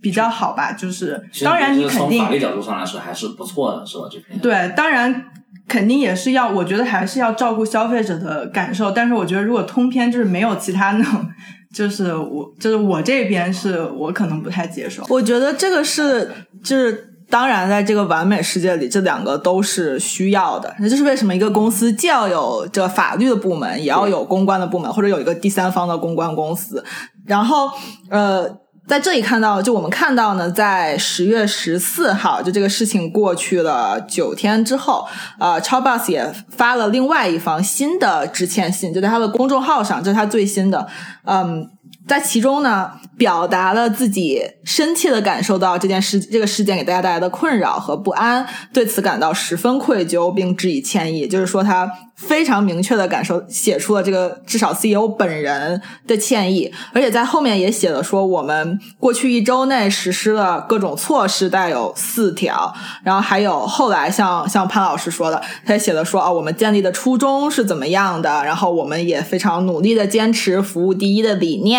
[0.00, 4.04] 比较好吧，就是当然你肯定从法律角度上来说还是不错的，是吧？
[4.10, 5.24] 这篇对，当然
[5.66, 8.90] 肯定也是要，我觉得还是要照顾消费者的感受。
[8.90, 11.26] 但是我觉得如果通篇就是没有其他那种，
[11.74, 15.04] 就是我就是我这边是我可能不太接受。
[15.08, 16.30] 我觉得这个是
[16.62, 17.06] 就是。
[17.30, 20.74] 当然，在这个完美世界里，这两个都是需要的。
[20.78, 26.82] 那就是为什么一个公司既要有这个法律的部门，也要有公关的部门，或者有一个第三方的公关公司。
[27.26, 27.68] 然后，
[28.08, 28.48] 呃，
[28.88, 35.06] 在这里看到，就我们看到呢，在十月十四号，就这个事情过去了九天之后，
[35.38, 40.88] 呃超 boss 也发了另外一封新的致歉信，就在他的公众号上，这是他最新的，
[41.24, 41.70] 嗯。
[42.06, 51.28] 在其中呢，表达了自己深切的感受到这件事、这个事件给大家带来的困扰和不安，对此感到十分愧疚，并致以歉意。
[51.28, 62.74] 就是说，他非常明确的感受，写出了这个至少 CEO 本人的歉意，而且在后面也写了说，我们过去一周内实施了各种措施，带有四条，
[63.04, 71.77] 然后还有后来像像潘老师说的，他也写了说啊，我们建立的初衷是怎么样的，然后我们也非常努力的坚持服务第一的理念。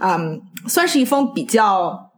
[0.00, 2.10] 嗯，算是一封比较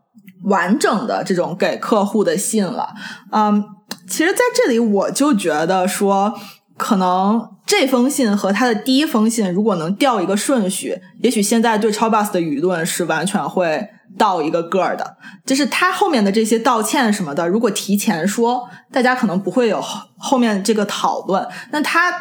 [0.44, 2.94] 完整的这种给客户的信了。
[3.30, 3.64] 嗯，
[4.08, 6.34] 其实在这里我就觉得说，
[6.76, 15.16] 可能这封信和他的第一封信如果能调一个顺序，也许现在对超 bus 的舆论是完全会到一个个儿的，
[15.46, 19.80] 就是他后面的这些道歉什么的，如果提前说，大家可能不会有
[20.18, 21.46] 后面这个讨论。
[21.70, 22.12] 那他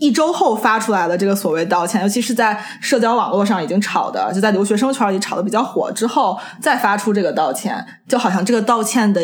[0.00, 9.20] 一周后发出来的这个所谓道歉，尤其是在社交网络上已经炒的，就在留学生圈里炒的比较火之后，再发出这个道歉，就好像这个道歉的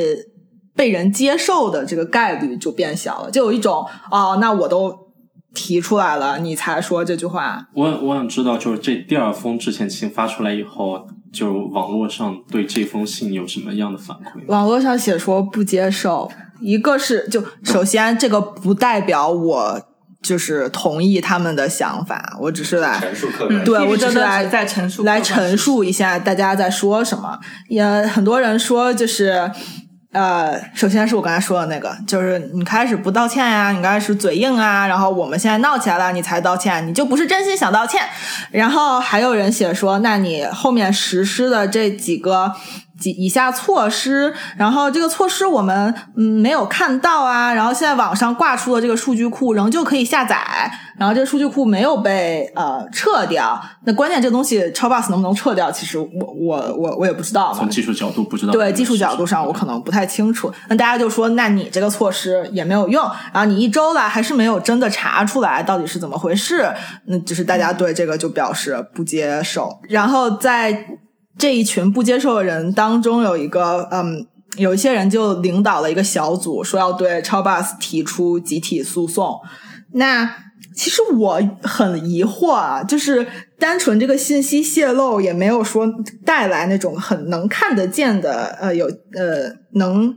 [0.74, 4.94] 被人接受的这个概率就变小了，就有一种哦，那我都
[5.54, 7.66] 提出来了，你才说这句话。
[7.74, 14.46] 我我想知道，就是这第二封致歉信发出来以后，就网络上对这封信有什么样的反馈？
[14.48, 19.80] 网络上写说不接受，一个是就首先这个不代表我
[20.26, 23.64] 就是同意他们的想法，我只是来陈述客观。
[23.64, 27.38] 对我这只是来在陈述来陈述一下大家在说什么。
[27.68, 29.50] 也很多人说就是。
[30.12, 38.00] 呃，首先是我刚才说的那个，就是你开始不道歉呀，你刚开始嘴硬啊，然后我们现在闹起来了，你才道歉，你就不是真心想道歉。
[38.50, 42.50] 然后还有人写说，那你后面实施的这几个
[42.98, 50.38] 几以下措施，然后这个措施我们嗯没有看到啊，然后现在网上挂出的这个数据库仍旧可以下载，
[50.98, 53.60] 然后这个数据库没有被呃撤掉。
[53.84, 56.08] 那关键这个东西超 bus 能不能撤掉，其实我
[56.40, 57.68] 我我我也不知道嘛从。
[57.68, 58.52] 技术角度不知道。
[58.52, 60.50] 对技术角度上，我可能不太清楚。
[60.68, 66.66] 那大家就说，那你这个措施也没有用，然后你一周了还是没有真的查出来到底是怎么回事，
[67.04, 69.78] 那就是大家对这个就表示不接受。
[69.90, 70.86] 然后在
[71.38, 74.26] 这一群不接受的人当中，有一个嗯，
[74.56, 79.38] 有一些人就领导了一个小组，说要对超 bus 提出集体诉讼。
[79.92, 80.28] 那
[80.74, 83.26] 其实我很疑惑啊，就是
[83.58, 85.86] 单纯这个信息泄露也没有说
[86.24, 90.14] 带来那种很能看得见的呃有呃能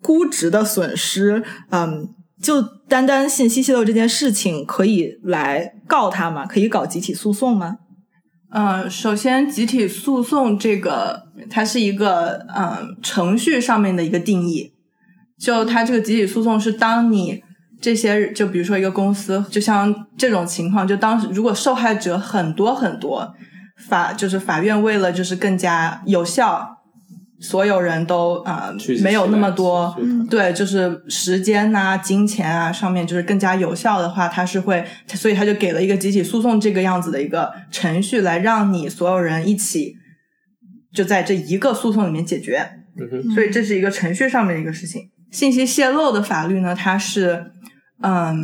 [0.00, 2.08] 估值的损失，嗯，
[2.40, 6.46] 就单单信息泄露这件事情可以来告他吗？
[6.46, 7.78] 可以搞集体诉讼吗？
[8.58, 14.72] 嗯，首先，集体诉讼这个，它是一个呃程序上面的一个定义。
[15.38, 17.42] 就它这个集体诉讼是当你
[17.82, 23.34] 这些，就比如说一个公司，就像这种情况，就当时如果受害者很多很多，
[23.76, 26.75] 法就是法院为了就是更加有效，
[27.40, 29.94] 所有人都啊、呃没有那么多
[30.30, 39.94] 对，就是时间呐、金钱啊上面就是更加有效的话，它是会，所以他就给了一个集体诉讼这个样子的一个程序，来让你所有人一起
[40.94, 42.66] 就在这一个诉讼里面解决。
[42.98, 45.02] 嗯哼所以这是一个程序上面的一个事情。
[45.30, 47.50] 信息泄露的法律呢，它是，
[48.00, 48.34] 嗯，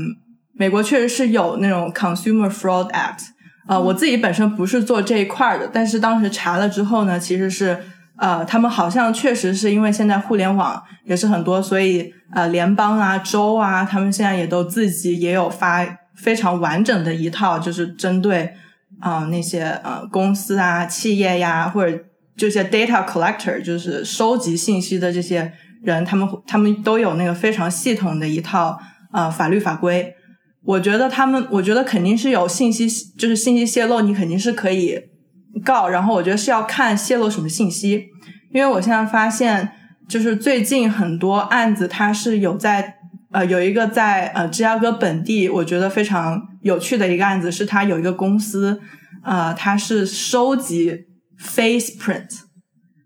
[0.54, 3.20] 美国确实是有那种 Consumer Fraud Act，
[3.66, 7.78] 呃，我自己本身不是做这一块儿的，但是当时查了之后呢，其实是，
[8.22, 18.54] 呃，他们好像确实是因为现在互联网也是很多，所以呃，联邦啊、州啊，他们现在也都自己也有发非常完整的一套，就是针对
[19.00, 21.98] 啊、那些呃公司啊、企业呀，或者
[22.36, 25.52] 这些 data collector，就是收集信息的这些
[25.82, 28.78] 人，他们他们都有那个非常系统的一套
[29.12, 30.14] 呃法律法规。
[30.64, 34.96] 我觉得他们，我觉得肯定是有信息，就是信息泄露，你肯定是可以
[35.64, 35.88] 告。
[35.88, 38.11] 然后我觉得是要看泄露什么信息，
[38.52, 39.72] 因为我现在发现，
[40.08, 42.96] 就是最近很多案子，它是有在
[43.30, 48.80] 呃有一个在呃芝加哥本地，我觉得非常有趣的一个案子，是它有一个公司，
[49.24, 51.06] 呃，它是收集
[51.38, 52.28] face print，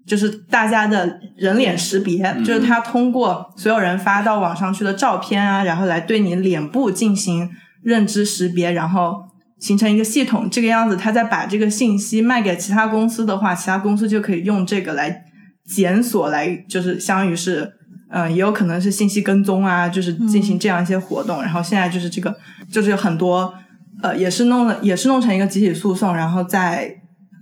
[0.06, 7.48] 就是大家的人脸识别，就是它通过所有人发到网上去的照片啊，然后来对你脸部进行
[7.82, 9.14] 认知识别，然后
[9.60, 10.50] 形成一个系统。
[10.50, 15.24] 这个样子，它再把这个信息卖给其他公司的话，其他公司就可以用这个来
[15.66, 17.72] 检索，来就是相当于是。
[18.08, 21.42] 嗯，也有可能是信息跟踪啊，就是进行这样一些活动。
[21.42, 22.34] 然后现在就是这个，
[22.70, 23.52] 就是有很多
[24.00, 26.88] 呃，也是弄了，也是弄成一个集体诉讼，然后在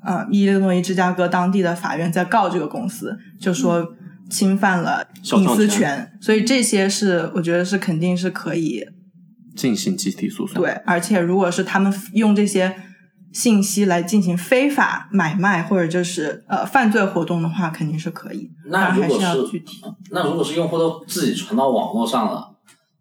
[0.03, 3.87] 呃伊利诺伊芝加哥当地的法院在告这个公司，就说
[4.31, 5.07] 侵犯了
[5.37, 6.11] 隐私权。
[6.18, 8.83] 所以这些是我觉得是肯定是可以
[9.55, 10.62] 进行集体诉讼。
[10.62, 12.75] 对，而且如果是他们用这些
[13.35, 18.49] 信息来进行非法买卖或者就是呃犯罪活动的话，肯定是可以。
[18.68, 19.82] 那如果是具体。
[20.11, 22.55] 那如果是用户都自己传到网络上了，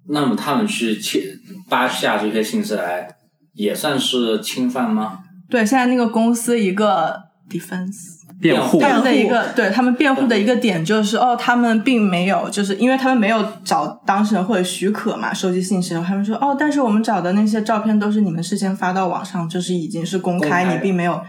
[0.07, 1.37] 那么他们去窃
[1.69, 3.15] 扒下这些信息来，
[3.53, 5.19] 也算是侵犯吗？
[5.49, 7.15] 对，现在那个公司一个
[7.47, 8.12] defense，
[8.43, 15.93] 辩护他们的一个对他们辩护的一个点就是，哦，他们并没有，就是因为他们没有找当事人或者许可嘛，收集信息。
[15.95, 21.21] 他们说，哦，但是我们找的那些照片都是你们事先发到网上，就是已经是公开，公开你并没有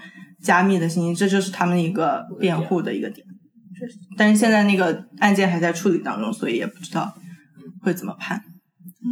[0.42, 3.24] 加密的信息，这就是他们一个辩护的一个点。
[4.16, 7.14] 但是现在那个案件还在处理当中，所以也不知道
[7.82, 8.42] 会怎么判。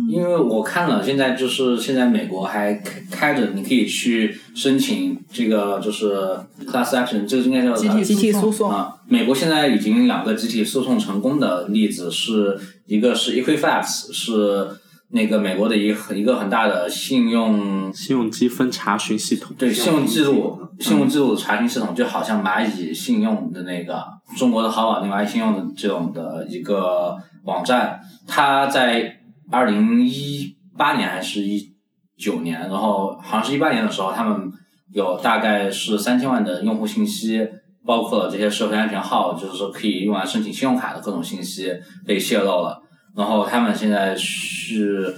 [0.08, 6.14] 因为我看了，现在就是现在美国还开开着，你可以去申请这个就是
[6.66, 14.66] class action，这个应该叫集体集体诉讼，啊，美国现在已经两个集体诉讼成功的例子是，一个是 Equifax，是
[15.10, 24.02] 那个美国的一个一个很大的信用信用积分查询系统，对信用记录信用记录的查询系统，就好像蚂蚁信用的那个
[24.38, 27.14] 中国的淘宝那蚂蚁信用的这种的一个
[27.44, 29.18] 网站，它在
[29.52, 31.72] 二零一八年还是一
[32.16, 34.50] 九年，然后好像是一八年的时候，他们
[34.92, 37.46] 有大概是三千万的用户信息，
[37.84, 41.72] 包括了这些社会安全号，就是说可以用来申请信用卡的各种信息
[42.06, 42.82] 被泄露了。
[43.14, 45.14] 然后他们现在是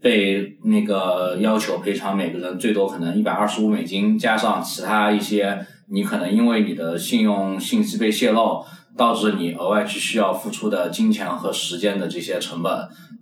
[0.00, 8.64] 被那个要求赔偿每个人最多可能一百二十五美金，加上其他一些你可能因为你的信用信息被泄露，
[8.96, 12.72] 导致你额外去需要付出的金钱和时间的这些成本，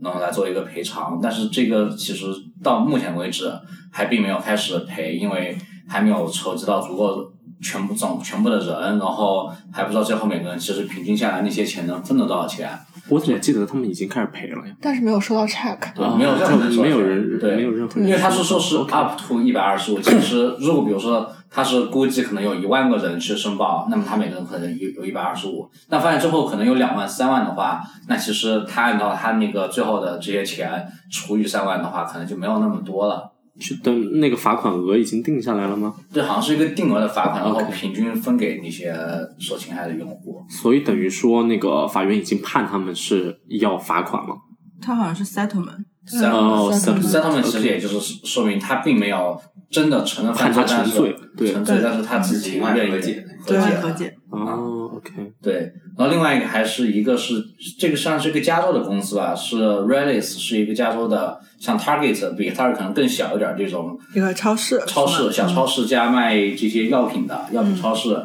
[0.01, 1.19] 能来做一个赔偿。
[1.23, 2.27] 但是这个其实
[2.63, 3.53] 到目前为止
[3.93, 5.57] 还并没有开始赔，因为
[5.89, 12.71] 还没有筹集到足够全部总全部的人，然后还不知道最后每个人其实平均下来那些钱能分得多少钱。
[13.11, 14.75] 我怎么记得他们已经开始赔了呀？
[14.81, 15.79] 但是没有收到 check。
[15.95, 33.31] 对，没有任何人没有人对，没有任何人因为他是说是 up to 一百二十五，其实如果比如说他是估计可能有一万个人去申报，那么他每个人可能有有一百二十五，那发现之后可能有两万、三万的话，那其实他按照他那个最后的这些钱除以三万的话，可能就没有那么多了。
[33.61, 35.95] 去等那个罚款额已经定下来了吗？
[36.13, 38.93] 对好像是一个定额的罚款，然后平均分给那些
[39.39, 40.45] 受侵害的用户。
[40.49, 44.35] 所以等于说那个法院已经判他们是要罚款了。
[44.83, 45.85] 他好像是 settlement，
[46.33, 49.41] 哦 settlement settlement 其实也就是说明他并没有
[49.75, 51.53] 真的承认犯罪，对。
[51.53, 53.59] 沉罪，但是他自己情外愿意和解对。
[53.59, 54.15] 和解和解。
[54.31, 57.35] 哦，OK，对，然后另外一个还是一个是
[57.79, 68.17] 这个上是一个加州的公司吧，是 Redis，是一个加州的，像 Target 比 Target 可能更小一点儿这种一个超市，超市、小超市加卖这些药品的药品超市，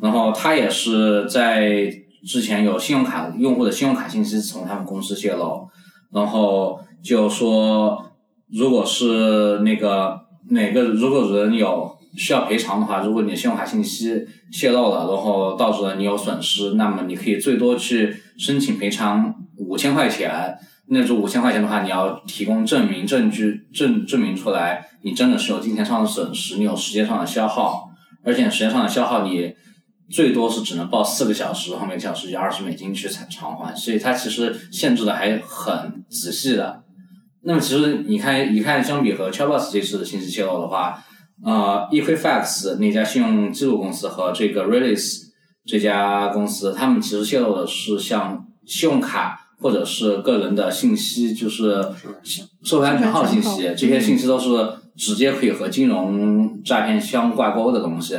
[0.00, 1.90] 然后他也是在
[2.26, 5.68] 之前有信用卡用户的信用卡信息从他们公司泄露，
[6.12, 8.02] 然后就说
[8.50, 10.18] 如果是那个
[10.50, 20.56] 哪个如果人有需要赔偿的话，如果你的信用卡信息泄露了，然后导致了你有损失，那么你可以最多去申请赔偿五千块钱。
[20.90, 27.90] 那这五千块钱的话，你要提供证明、证据证证明出来，你真的是有金钱上的损失，你有时间上的消耗，
[28.24, 29.52] 而且时间上的消耗你
[30.10, 36.82] 最多是只能报四个小时，后每个小时以二十美金去偿偿还，所以它其实限制的还很仔细的。
[37.42, 41.02] 那么其实你看，你看相比和 c h a b o s 这次的信息泄露的话，
[41.44, 45.28] 呃，Equifax 那家信用记录公司和这个 Redis
[45.64, 51.80] 这家公司，他们其实泄露的是像信用卡或者是个人的信息，就是
[52.62, 54.48] 社会安全号信息，这些信息都是
[54.96, 58.18] 直接可以和金融诈骗相挂钩的东西。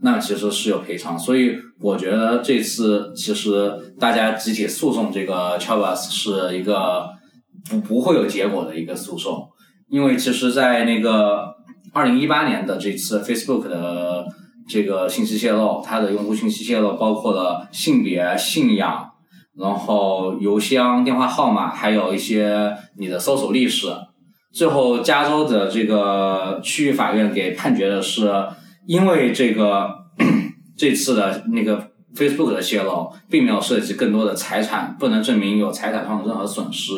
[0.00, 7.08] 那其实是有赔偿，所以我觉得这次其实大家集体诉讼这个 c h a b a s 是一个
[7.70, 9.48] 不不会有结果的一个诉讼，
[9.88, 11.54] 因为其实，在那个
[11.92, 14.26] 二零一八年的这次 Facebook 的
[14.68, 19.10] 这个信息泄露，它的用户信息泄露包括了性别、信仰，
[19.56, 23.88] 然后邮箱、电话号码，还有一些你的搜索历史。
[24.52, 28.32] 最后，加州的这个区域法院给判决的是，
[28.86, 29.90] 因为这个
[30.76, 36.94] 这次的那个 Facebook 的泄露，并没有涉及更多的财产，不能证明有财产上的任何损失，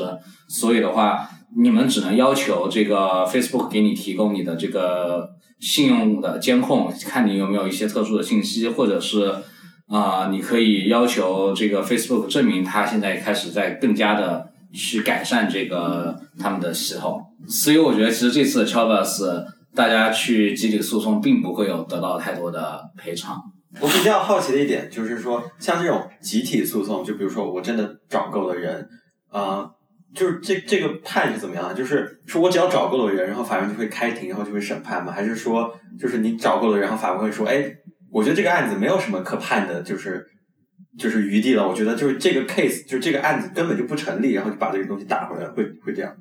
[0.48, 9.34] 所以的话，你们只能要求这个 Facebook 给你提供你的这个信用的监控，看你有没有一些特殊的信息，或者是
[9.88, 17.22] 啊、你可以要求这个 Facebook 证明它现在开始在更加的去改善这个他们的系统。
[17.48, 19.46] 所以我觉得，其实这次的 c h a b a s
[19.76, 23.40] 大家去集体诉讼，并不会有得到太多的赔偿。
[23.80, 28.88] 我比较好奇的一点就是说，像这种集体诉讼，就比如说我真的找够了人，
[29.28, 29.70] 啊、
[30.14, 31.74] 就是这这个判是怎么样的？
[31.74, 35.12] 就是说我只要找够了人，然后法院就会开庭，然后就会审判吗？
[35.12, 37.70] 还是说，就是你找够了人，然后法官会说，哎，
[38.10, 40.26] 我觉得这个案子没有什么可判的，就是
[40.98, 41.68] 就是余地了。
[41.68, 46.16] 我觉得就是这个 case，就是这个案子根本就不成立，然后就把这个东西打回来，会会这样。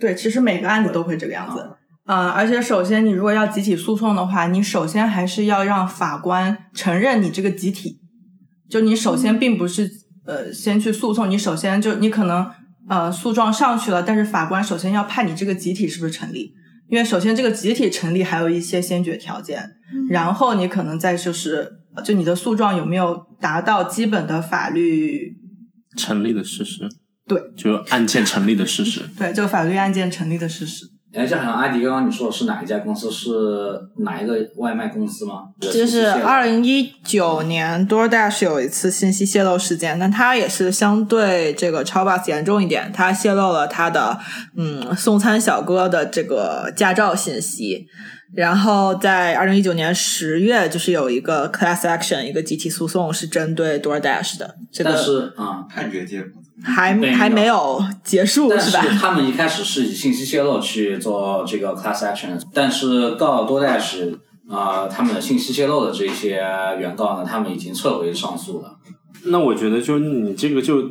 [0.00, 1.64] 对，其实每个案子都会这个样子。
[2.10, 8.00] 呃，而且首先，你如果要集体诉讼的话，你首先还是要让法官承认你这个集体。
[8.68, 9.88] 就你首先并不是
[10.26, 12.50] 呃先去诉讼，你首先就你可能
[12.88, 16.52] 呃诉状上去了，但是法官首先要判你这个集体是不是成立，
[16.88, 19.70] 因为首先这个集体成立还有一些先决条件，
[20.08, 21.70] 然后你可能再就是
[22.04, 25.36] 就你的诉状有没有达到基本的法律
[25.96, 26.88] 成立的事实。
[27.28, 29.02] 对就案件成立的事实。
[29.16, 30.86] 对，这个法律案件成立的事实。
[31.12, 33.10] 哎，就好像阿迪刚刚你说的是哪一家公司？
[33.10, 33.28] 是
[34.04, 35.48] 哪一个外卖公司吗？
[35.60, 44.18] 就是二零一九年 DoorDash 有一次信息泄露事件，但它也是相对这个 Chowbus 严重一点，它泄露了他的
[44.56, 47.86] 嗯送餐小哥的这个驾照信息。
[48.32, 56.39] 然后在二零一九年十月，就是有一个 class action 一个集体诉讼是针对 DoorDash 的，这但个是啊、判决结果。
[56.62, 58.76] 还没还没有结束但是？
[58.98, 66.42] 他们一开始是以信息泄露去做这个 class action，但是告多代时啊、他们的信息泄露的这些
[66.78, 68.76] 原告呢，他们已经撤回上诉了。
[69.26, 70.82] 那我觉得就你这个就，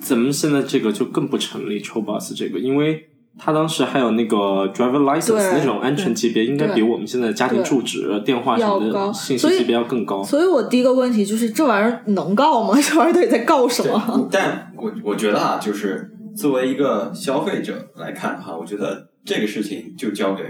[0.00, 3.02] 咱们现在这个就更不成立 c h o b u s 这个，因为
[3.38, 4.36] 他当时还有那个
[4.74, 10.22] driver license 那种安全级别，应该比我们现在家庭住址、电话什么的信息级别要更高。
[10.24, 12.78] 所以我第一个问题就是这玩意儿能告吗？
[12.82, 14.28] 这玩意儿到底在告什么？
[14.30, 20.42] 但我我觉得啊，就是作为一个消费者来看的话，我觉得这个事情就交给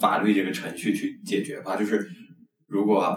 [0.00, 1.74] 法律这个程序去解决吧。
[1.76, 2.08] 就是
[2.68, 3.14] 如果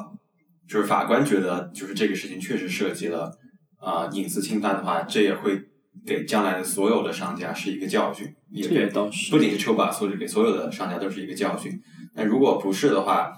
[0.68, 3.32] 就是法官觉得就是这个事情确实涉及了
[3.80, 5.58] 啊、隐私侵犯的话，这也会
[6.06, 11.72] 给将来的所有的商家是一个教训，也这也给倒是不仅是 b a 所以给所有的商家都是一个教训。
[12.16, 13.32] 那如果不是的话，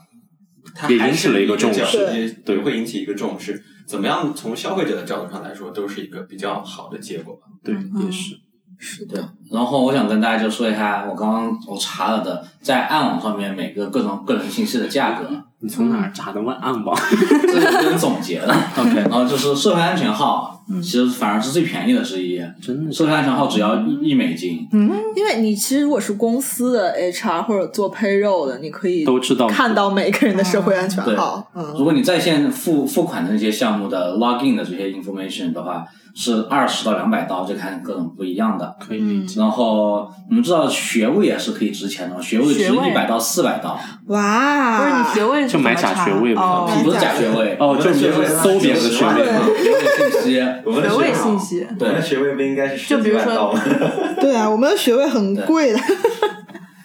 [0.75, 3.63] 它还是也引起了一个重视也对会引起一个重视。
[3.87, 4.33] 怎么样？
[4.33, 7.47] 从消费者的角度上来说，都是一个比较好的结果吧。
[7.63, 8.35] 对，嗯也是。
[9.07, 9.21] 对，
[9.51, 15.27] 然后我想跟大家就说一下，我刚刚我查了的，在暗网上面每个各种个人信息的价格，
[15.59, 16.41] 你从哪儿查的？
[16.41, 16.97] 问暗网？
[17.43, 18.47] 这是别人总结的。
[18.77, 22.41] OK 然后就是社会安全号，其实反而是最便宜的之一。
[22.59, 24.91] 真的社会安全号只要一一美金，嗯。
[25.15, 29.47] 因为你其实如果是公司的 HR 或者做 payroll 的，你可以都知道。
[29.47, 31.51] 看到每个人的社会安全号。
[31.53, 38.75] 嗯，如果你在线付付款的那些项目的 login 的这些 information 的话，是二十到两百刀，就看各种不一样的。
[38.79, 39.39] 可以理解。
[39.39, 42.21] 然后你们知道学位也是可以值钱的吗？
[42.21, 49.25] 学位值一百到四百刀，哇，不是你学位是就买假学位嘛哦，不是假学位哦，就学位搜别人的学位。
[49.61, 50.41] 学 位信息。
[50.65, 51.67] 我们的学位学信息。
[51.79, 53.61] 我们的学位不应该是就比如说十几万刀吗
[54.19, 55.79] 对啊，我们的学位很贵的。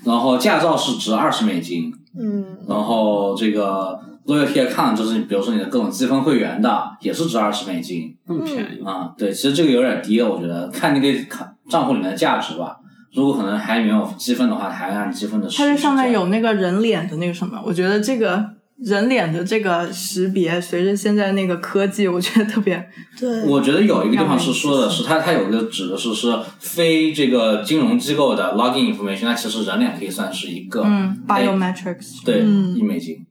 [0.04, 9.12] 然后驾照是值二十美金，嗯，然后这个 loyalty account 就是比如说你的各种积分会员的，也是值二十美金那么便宜，啊。
[9.16, 12.76] 对，其实这个有点低了，我觉得看那个看账户里面的价值吧。
[13.14, 15.48] 如果可能还没有积分的话，还按积分的。
[15.48, 18.44] 它这上面有那个人脸的那个什么，我觉得这个
[18.78, 22.86] 人脸的这个识别，随着现在那个科技，我觉得特别
[23.18, 32.22] 对，我觉得有一个地方是说的是它它有一个指的是是非这个金融机构的 login information，那其实人脸可以算是一个嗯哎 biometrics。
[32.22, 33.25] 对嗯一美金。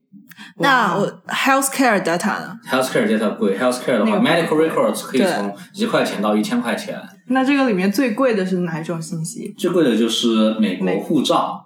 [0.58, 9.54] 那我 healthcare data 呢？healthcare data 贵，healthcare 的话那个，medical records 可以从一块钱到一千块钱，那这个里面最贵的是哪一种信息？
[9.58, 11.62] 最贵的就是美国护照。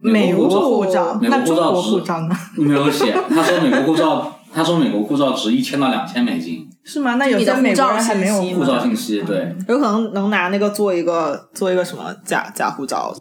[0.00, 2.36] 美国国护护照，美国那中国护照护照呢？
[2.58, 7.14] 没有写，他说美国护照，他说美国护照值一千到两千美金，是吗？
[7.14, 9.56] 那有你的些美国护照人还没有护照信息对。
[9.66, 13.16] 有可能能拿那个做一个做一个什么假假护照。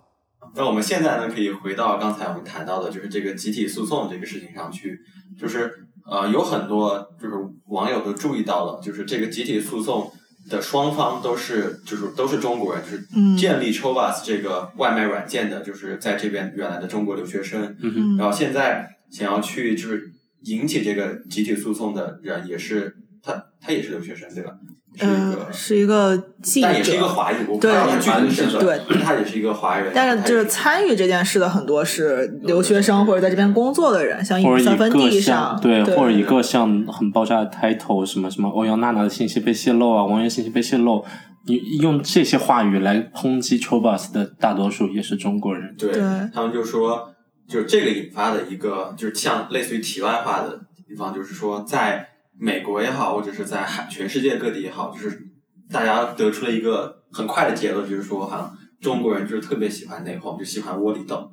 [0.55, 4.99] 那我们现在呢，可以回到刚才我们谈到的，就是这个集体诉讼这个事情上去，
[5.39, 5.71] 就是
[6.05, 7.35] 呃，有很多就是
[7.67, 10.11] 网友都注意到了，就是这个集体诉讼
[10.49, 13.35] 的双方都是就是都是中国人，就是嗯。
[13.37, 20.11] 建立 Chovas 这个外卖软件的，就是在这边原来的中国留学生，嗯然后现在想要去就是
[20.43, 24.51] 引起这个集体诉讼的人也是他他也是留学生对吧？
[24.95, 41.03] 是一个呃，是一个记者，但也是一个华裔，我不知对道他具体身份，对他也是一个华人，但是就是参与这件事的很多是留学生或者在这边工作的人，像或者以三分地上，对，对或者一个像很爆炸的 title 什么什么欧阳娜娜的信息被泄露啊，王源信息被泄露，
[41.47, 45.75] 你用这些话语来抨击 Chobus 的大多数也是中国人。
[45.75, 47.11] 对对他们就说，
[47.47, 52.09] 就是这个引发的一个，就是像类似于题外话的地方，就是说，在
[52.43, 55.31] 美国也好，或者是在海全世界各地也好，就是
[55.71, 61.31] 大家得出了一个很快的结论，就是说，好像中国人就是特别喜欢内讧，就喜欢窝里斗。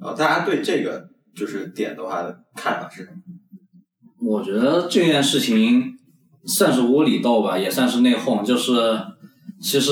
[0.00, 2.22] 然后大家对这个就是点的话
[2.54, 3.16] 看法是什么？
[4.20, 5.98] 我觉得这件事情
[6.44, 8.44] 算是窝里斗吧，也算是内讧。
[8.44, 8.96] 就是
[9.60, 9.90] 其实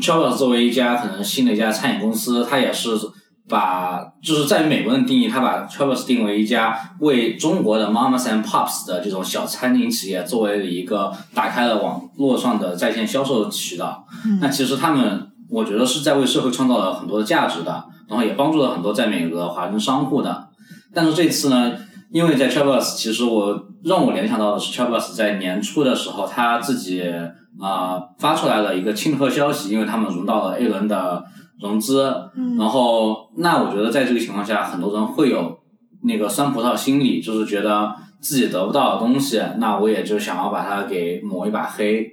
[0.00, 2.90] c h o b s 作为一家可能新的一家餐饮公司，它也是
[3.48, 14.04] 把就是在于美国人的定义，他把 c h o b s 定为一家为中国的 Mamas and Pops 的这种小餐饮企业作为了一个打开了网络上的在线销售渠道。
[14.40, 20.48] 那其实他们我觉得是在为社会创造了很多的价值的，然后也帮助了很多在美国的华人商户的。
[20.92, 21.72] 但是这次呢，
[22.10, 27.04] 因为在 Travis，其实我让我联想到的是 Travis 在年初的时候，他自己
[27.60, 31.24] 啊、发出来了一个庆贺消息，因为他们融到了 A 轮的
[31.60, 35.58] 融资，嗯然后那我觉得在这个情况下，很多人会有
[36.02, 42.06] 那个酸葡萄心理，就是觉得自己得不到的东西，那我也就想要把它给抹一把黑。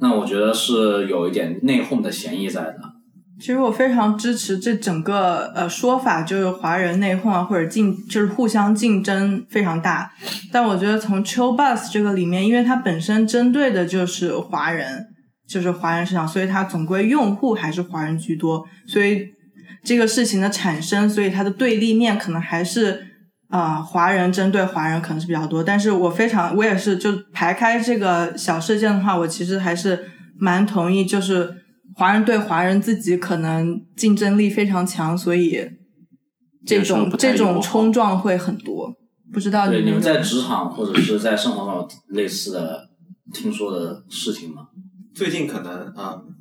[0.00, 2.76] 那我觉得是有一点内讧的嫌疑在的。
[3.38, 10.10] 其实我非常支持这整个呃说法，就是华人内讧啊，或者竞就是互相竞争非常大。
[10.52, 15.06] 但我觉得从 Chill Bus 这个里面，因为它本身针对的就是华人，
[15.50, 19.26] 就是华人市场，所以它总归用户还是华人居多，所以
[19.82, 23.04] 这个事情的产生，所以它的对立面可能还是
[23.48, 25.64] 啊、呃华人针对华人可能是比较多。
[25.64, 31.56] 但是我非常我也是就排开这个小事件的话，我其实还是蛮同意，就是。
[31.96, 35.68] 华人对华人自己可能竞争力非常强，所以
[36.64, 38.94] 这种这种冲撞会很多。
[39.32, 42.88] 不知道对，你们们在职场或者是在生活上有类似的
[43.34, 44.68] 听说的事情吗？
[45.14, 46.34] 最近可能啊、嗯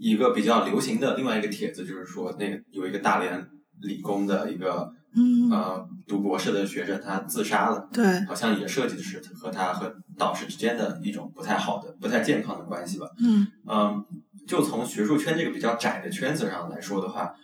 [0.00, 3.44] 一个比较流行的另外一个帖子就是说，那个有一个大连
[3.80, 13.08] 理工的一个嗯，呃读博士的学生，他自杀了，对，好像也涉及的是和他和导师之间的一种不太好的、不太健康的关系吧。
[13.18, 14.04] 嗯嗯，
[14.46, 17.34] 就从学术圈这个比较窄的圈子上来说的话，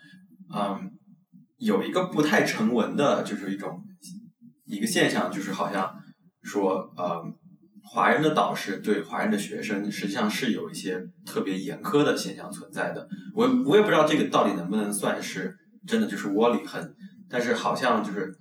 [0.55, 0.93] 嗯，
[1.59, 3.83] 有一个不太成文的，就是一种
[4.65, 5.93] 一个现象，就是好像
[6.41, 7.21] 说，呃，
[7.85, 13.07] 华人的导师对华人的学生实际上是有一些特别严苛的现象存在的。
[13.35, 15.57] 我我也不知道这个到底能不能算是
[15.87, 16.95] 真的就是窝里横，
[17.29, 18.35] 但是好像就是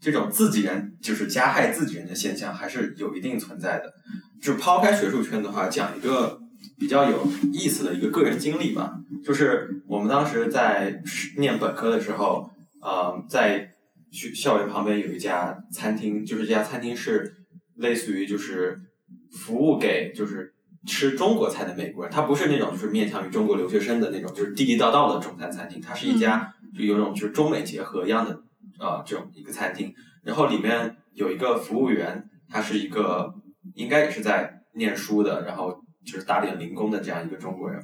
[0.00, 3.92] 这种自己人就是加害自己人的现象还是有一定存在的。
[4.40, 6.38] 就抛开学术圈的话，讲一个
[6.78, 8.94] 比较有意思的一个个人经历吧，
[9.24, 11.02] 就是我们当时在
[11.36, 13.70] 念本科的时候，呃，在
[14.10, 17.34] 学校园旁边有一家餐厅，就是这家餐厅是
[17.76, 18.80] 类似于就是
[19.30, 20.52] 服务给就是
[20.86, 28.42] 吃中国菜的美国人，它不是那种就是面向于中国留学生的那种就是地地道道的中餐餐厅，它是一家就有种就是中美结合一样的
[28.78, 29.92] 呃这种一个餐厅，
[30.24, 33.34] 然后里面有一个服务员，他是一个
[33.74, 37.82] 应该也是在念书的，然后就是打点零工的这样一个中国人。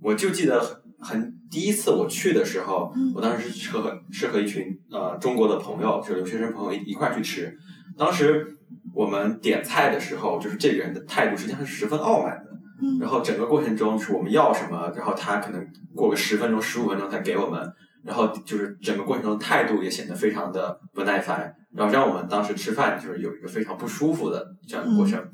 [0.00, 7.56] 我就记得很很第一次我去的时候，嗯我当时是和是和一群呃中国的朋友，就是留学生朋友一一块儿去吃。
[7.98, 8.56] 当时
[8.94, 12.50] 我们点菜的时候，就是这个人的态度实际上是十分傲慢的。
[12.84, 15.64] 嗯然后整个过程中是我们要什么，然后他可能
[15.94, 17.72] 过个十分钟、十五分钟才给我们，
[18.04, 25.24] 然后就是整个过程中态度也显得非常的不耐烦，然后让我们当时吃饭就是有一个非常不舒服的这样一个过程。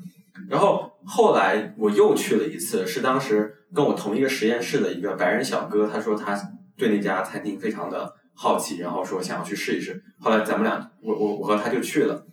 [0.47, 6.39] 然后后来我又去了一次，是当时跟我同一个实验室的一个白人小哥，他说他
[6.77, 9.99] 对那家餐厅非常的好奇，然后说想要去试一试。
[10.19, 12.23] 后来咱们俩，我我我和他就去了。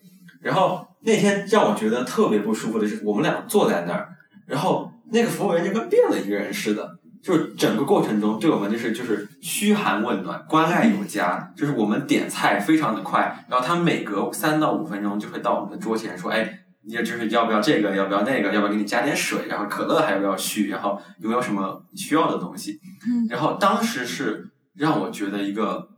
[0.42, 4.08] 然后那天让我觉得特别不舒服的是，我们俩坐在那儿，
[4.44, 16.60] 然后那个服务员就跟变了一个人似的，就是整个过程中对我们就是就是嘘寒问暖，关爱有加，就是我们点菜非常的快，然后他每隔三到五分钟就会到我们的桌前说，哎。
[16.88, 22.78] 你就是要不要这个，要不要那个，要不要给你加点水，然后可乐还要不要续，然后有没有什么需要的东西？
[23.08, 25.88] 嗯然后当时是让我觉得一个，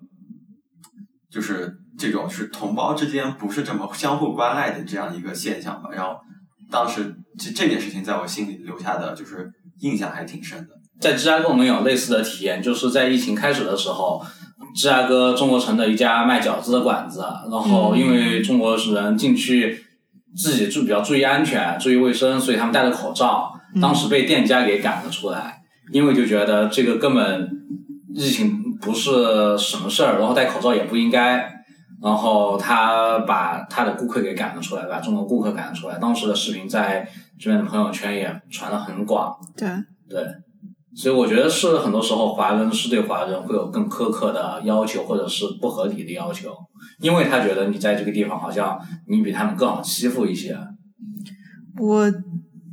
[1.28, 5.90] 就是这种是同胞之间不是这么相互关爱的这样一个现象吧。
[5.92, 6.16] 然后
[6.70, 10.68] 当时这这件事情在我心里留下的就是印象还挺深的。
[11.00, 14.24] 在芝加哥我们有类似的体验，就是在疫情开始的时候，
[14.74, 17.20] 芝加哥中国城的一家卖饺子的馆子，
[17.50, 19.84] 然后因为中国人进去
[20.36, 25.58] 自己注比较注意安全、注意卫生，所以他们戴着口罩，当时被店家给赶了出来，
[25.92, 27.48] 因为就觉得这个根本
[28.14, 31.57] 疫情不是什么事儿，然后戴口罩也不应该。
[32.02, 35.98] 然后他把他的顾客给赶了出来，把中国顾客赶了出来。
[35.98, 39.36] 当时的视频在这边的朋友圈也传的很广。
[39.56, 39.68] 对，
[40.08, 40.24] 对，
[40.94, 46.50] 所以我觉得是很多时候华人是对华人会有更苛刻的要求，或者是不合理的要求，
[47.00, 48.78] 因为他觉得你在这个地方好像
[49.08, 50.56] 你比他们更好欺负一些。
[51.80, 52.12] 我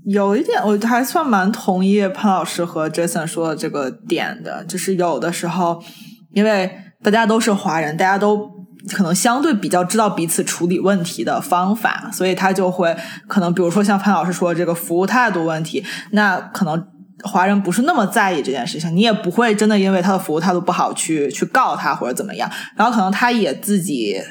[0.05, 5.83] 有一点，我还算蛮同意潘老师和 Jason 说的这个点的，就是有的时候，
[6.31, 6.71] 因为
[7.03, 8.49] 大家都是华人，大家都
[8.93, 12.95] 可能相对比较知道彼此处理问题的方法，所以他就会
[13.27, 16.87] 可能，比如说像潘老师说的这个服务态度问题，那可能。
[17.23, 24.21] 华人不是那么在意这件事情，你也不会真的因为他的服务态度不好去去告他或者怎么样，然后可能他也自己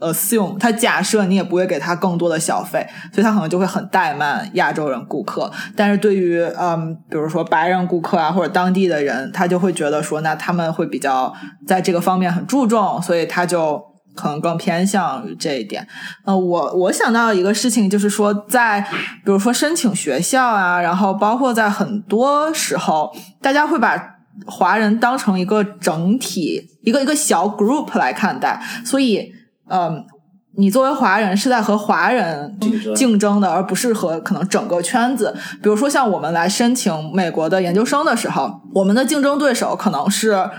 [0.00, 5.50] assume 他假设你也不会给他更多的小费，所以他可能就会很怠慢亚洲人顾客。
[5.76, 11.34] 但是对于嗯，比如说白人顾客啊或者当地的人，他就会觉得说，那他们会比较
[11.66, 13.82] 在这个方面很注重，所以他就
[14.18, 15.86] 可能更偏向于这一点。
[16.24, 18.80] 呃，我我想到一个事情，就是说在
[19.24, 24.16] 比如说申请学校啊，然后包括在很多时候，大家会把
[24.46, 29.32] 华人当成一个整体，一个一个小 group 来看待，所以，
[29.70, 30.04] 嗯。
[30.60, 35.32] 你作为华人是在和华人竞争竞争的，而不是和可能整个圈子。
[35.62, 40.50] 比如说，像我们来申请美国的研究生的时候，我们的竞争对手可能是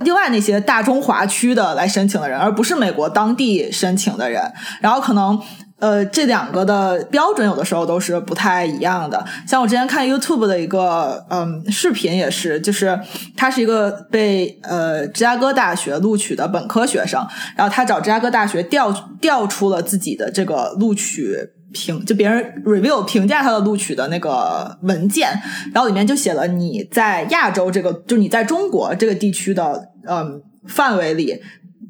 [0.00, 4.52] 另外那些大中华区的来申请的人，而不是美国当地申请的人。
[4.80, 5.40] 然后可能。
[5.80, 9.22] 呃，这两个的标准有的时候都是不太一样的。
[9.46, 12.98] 像我之前看 YouTube 的一个嗯视频，也是，就是
[13.36, 18.90] 他是一个被呃芝加哥大学录取的本科学生，然后他找芝加哥大学调
[19.20, 21.36] 调出了自己的这个录取
[21.74, 25.28] 评，就别人 review 评价他的录取的那个文件，
[25.74, 31.42] 然后里面就写了你在亚洲这个，就你在中国这个地区的嗯范围里。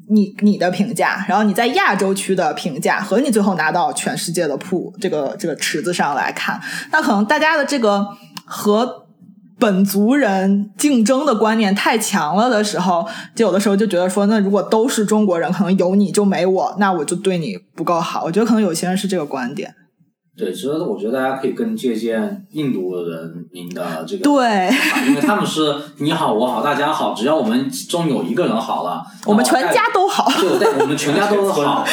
[0.07, 6.61] 你你的评价，然后你在亚洲区的评价和你最后拿到全世界的铺这个这个池子上来看，
[6.91, 8.05] 那可能大家的这个
[8.45, 9.04] 和
[9.57, 18.23] 本族人竞争的观念太强了的时候，就有的时候就觉得说，那如果都是中国人，可能有你就没我，那我就对你不够好。
[18.25, 19.73] 我觉得可能有些人是这个观点。
[20.37, 24.69] 对，其实我觉得大家可以更借鉴印度人民的这个，对，
[25.07, 31.85] 因为他们是你好我好大家好，只要我们中有一个人好了， 我们全家都好，就带我们全家都好，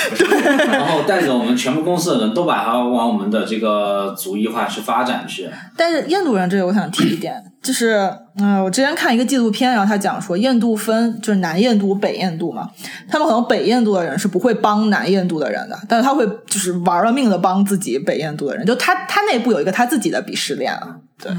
[0.72, 5.48] 然后带着我们全部公司的人都把它往我们的这个族裔化去发展去。
[5.76, 12.68] 但是印度人这个我想提一点，就是嗯，我之前看一个纪录片，然后他讲说印度分就是南印度、北印度嘛，
[13.08, 21.32] 他们可能北印度的人是不会帮南印度的人的，但是他会就是玩了命的帮自己北印度的人，就他他内部有一个他自己的鄙视链啊，对。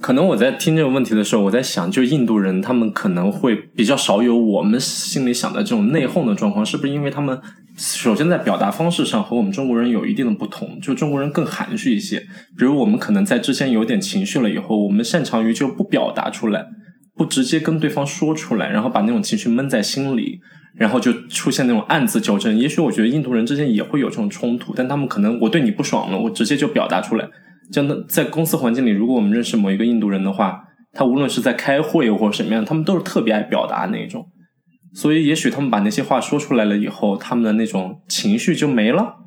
[0.00, 7.38] 可能我在听这个问题的时候，我在想，就印度人他们可能会比较少有我们心里想的这种内讧的状况，是不是因为他们
[7.76, 10.80] 首先在表达方式上和我们中国人有一定的不同？
[10.80, 12.18] 就中国人更含蓄一些，
[12.56, 16.64] 比如我们可能在之前有点情绪了以后，我们擅长于就不表达出来，
[17.14, 20.40] 不直接跟对方说出来，然后把那种情绪闷在心里，
[20.76, 22.56] 然后就出现那种暗自纠正。
[22.56, 27.28] 也许我觉得印度人之间也会有这种冲突，但他们可能我对你不爽了，我直接就表达出来。
[27.72, 34.26] 真的在公司环境里，如果我们认识某一个印度人的话，他无论是在开会或什么样，他们都是特别爱表达那种。
[34.92, 39.18] 所以，也许他们把那些话说出来了以后，他们的那种情绪就没了，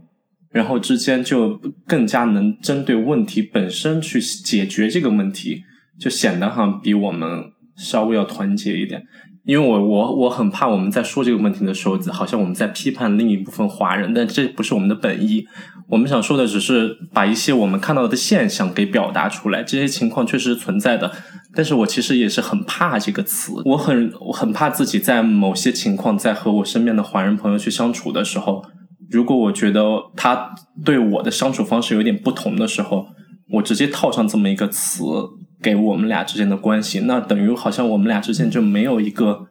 [0.52, 5.62] 然后之间就更加能针对问题本身去解决这个问题，
[5.98, 7.46] 就显得哈比我们
[7.78, 9.04] 稍微要团结一点。
[9.46, 15.46] 因为我我我很怕我们在说这个问题的时候，好像我们在批判另一部分华人，但这不是我们的本意。
[15.90, 21.12] 我们想说的只是把一些我们看到的现象给表达出来，这些情况确实存在的。
[21.56, 28.64] 但是我其实也是很怕这个词，我很我很怕自己在某些情况，在和我身边的华人朋友去相处的时候，
[29.10, 29.82] 如果我觉得
[30.16, 33.08] 他对我的相处方式有点不同的时候，
[33.54, 35.04] 我直接套上这么一个词。
[35.62, 39.48] 给我们俩之间的关系，那等于好像我们俩之间就没有一个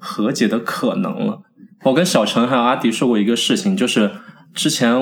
[0.00, 1.42] 和解的可能了。
[1.82, 4.10] 我跟小陈还有阿迪说过一个事情，就是
[4.54, 4.96] 之前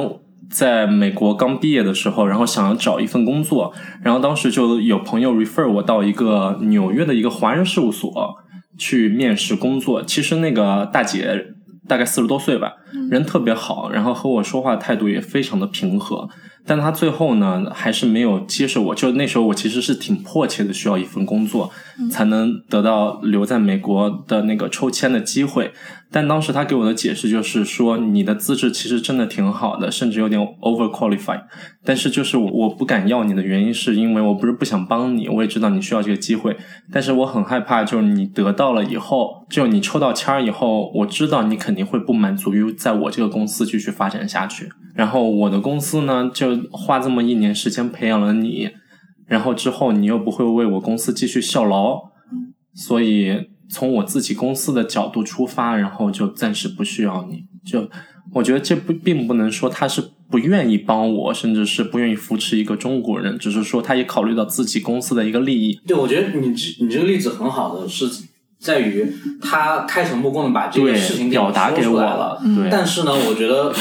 [0.53, 3.72] 在美国刚毕业的时候，然后想要找一份工作，
[4.03, 8.36] 然后当时就有朋友 refer 我到一个纽约的一个华人事务所
[8.76, 10.03] 去面试工作。
[10.03, 11.46] 其实那个大姐
[11.88, 12.74] 大概四十多岁吧，
[13.11, 16.28] 人特别好，然后和我说话态度也非常的平和。
[16.64, 18.94] 但他最后呢，还是没有接受我。
[18.94, 21.72] 就那时候，我其实是挺迫切的，需要一份工作，
[22.09, 25.72] 才能得到留在美国的那个抽签的机会。
[26.12, 31.40] 但当时他给我的解释就是说，你的资质其实真的挺好的，甚至有点 over qualified。
[31.82, 36.54] 但是就是我不敢要你的原因，是因为我不是不想帮你，我也知道你需要这个机会，
[36.92, 44.68] 但是我很害怕，就是你得到了以后，就你抽到签儿以后，我知道你肯定会不满足于在我这个公司继续发展下去。
[44.94, 48.68] 然后我的公司呢，就花这么一年时间培养了你，
[49.26, 52.02] 然后之后你又不会为我公司继续效劳，
[52.74, 53.52] 所以。
[53.73, 57.44] 从我自己公司的角度出发，然后就暂时不需要你。
[57.65, 57.89] 就
[58.35, 65.81] 我觉得这不并不能说他是不愿意帮我，甚至是不愿意扶持一个中国人，只是说他也考虑到自己公司的一个利益。
[65.86, 68.07] 对，我觉得你这你这个例子很好的是
[68.61, 72.39] 在于他开诚布公的把这个事情表达给我了。
[72.55, 73.74] 对，但是呢，我觉得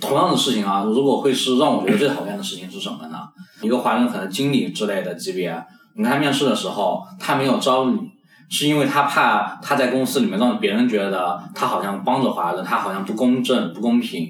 [0.00, 3.18] 同样的事情啊，如果会是让我觉得最讨厌的事情是什么呢？
[3.60, 5.54] 一个华人可能经理之类的级别，
[5.94, 8.15] 你看他面试的时候，他没有招你。
[8.48, 14.28] 是因为他怕他在公司里面让别人觉得他好像帮着华人，他好像不公正、不公平。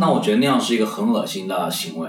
[0.00, 2.08] 那我觉得那样是一个很恶心的行为。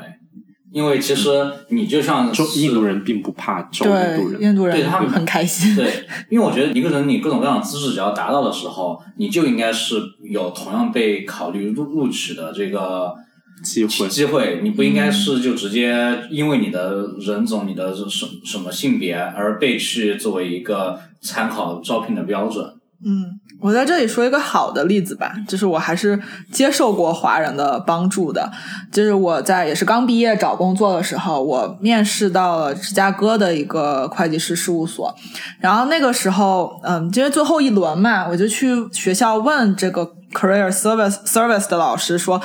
[0.72, 5.76] 因为其实你就像印度人并不怕招印度人，印度人对他们很开心。
[5.76, 13.16] 对，因为我觉得一个人你各种各样的资质只要达到的时候，你就应该是有同样被考虑录录取的这个
[13.64, 22.66] 机会机会，你不应该是就直接因为你的人种、你的什什么性别而被去作为一个参考招聘的标准。
[23.06, 26.22] 嗯，我在这里说一个好的例子吧，就是我还是
[26.52, 28.52] 接受过华人的帮助的。
[28.92, 35.16] 就是我在也是刚毕业找工作的时候，我面试到了芝加哥的一个会计师事务所，
[35.62, 42.42] 然后那个时候，嗯，因为最后一轮嘛，我就去学校问这个 career service service 的老师说。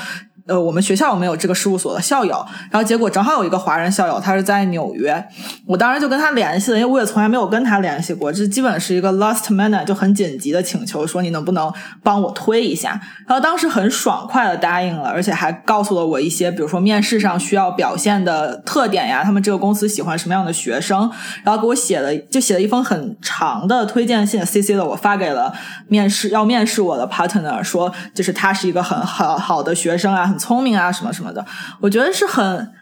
[0.47, 2.45] 呃，我们学校有没有这个事务所的校友？
[2.71, 5.27] 然后结果正好有一个华人校友，他是在纽约。
[5.67, 11.73] 我当时就跟他联系了，因为我也从来没有跟他联系过，这基本是一个 last minute 就很紧急的请求，说你能不能
[12.03, 13.01] 帮我推一下？
[13.27, 21.11] 然后当时很爽快的答应了，而且还告诉了我一些，比如说面试上需要表现的特点呀，他们这个公司喜欢什么样的学生，
[21.43, 25.55] 然后给我写了，就写了一封很长的推荐信，CC 的我发给了
[25.89, 30.33] 面试要面试我的 partner，说就是他是一个很好好的学生啊。
[30.35, 31.47] 很聪明啊，什么什么的，
[31.81, 32.73] 我觉得是很，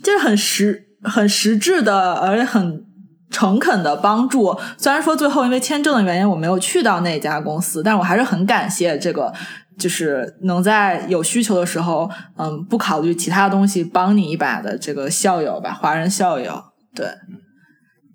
[0.00, 2.84] 就是很实、很实质的，而且很
[3.30, 4.56] 诚恳的帮助。
[4.78, 9.32] 虽然说最后因为签证的原因我没有去到那家公司，但是我还是很感谢这个，
[9.76, 16.62] 就是能在有需求的时候，嗯，不考虑其他东西帮你一把的这个校友吧，华人校友。
[16.94, 17.08] 对，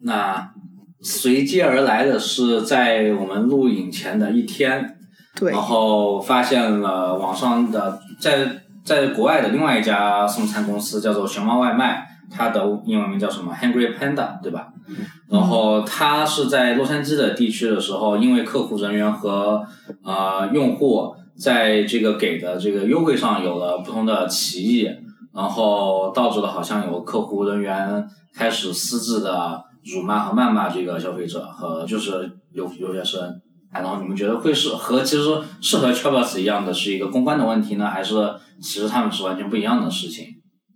[0.04, 0.52] 那
[1.02, 4.98] 随即而来的是在我们录影前的一天，
[5.38, 8.62] 对，然后发现了网上的在。
[8.86, 14.68] 在国外的另外一家送餐公司叫做熊猫外卖，它的英文名叫什么？Hungry Panda，对吧？
[15.28, 19.66] 然后它是在洛杉矶的地区的时候，因为客服人员和
[20.04, 24.88] 呃用户在这个给的这个优惠上有了不同的歧义，
[25.34, 33.42] 然后导致了好像有客服人员开始私自的辱骂和谩骂这个消费者和就是留留学生。
[33.80, 35.24] 然后你们觉得会是和其实
[35.62, 38.16] 是和 o b s 一样的是一个公关的问题呢，还是
[38.62, 40.26] 其实他们是完全不一样的事情？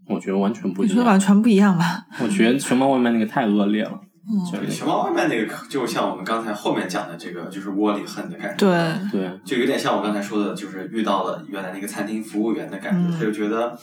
[0.08, 0.96] 我觉得完全不一样。
[0.96, 2.04] 你说完全不一样吧？
[2.22, 3.92] 我觉得熊猫外卖那个太恶劣了。
[4.32, 8.68] 嗯，熊猫外卖那个就像我们刚才后面讲的这个，就是窝里横的感觉。
[9.12, 13.78] 对对，就有点像我刚才说的，就是遇到了原来那个餐厅服务员的感觉，他就觉得，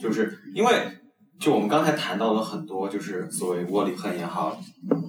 [0.00, 0.72] 就是因为
[1.42, 4.62] 就我们刚才谈到了很多，就是所谓窝里横也好，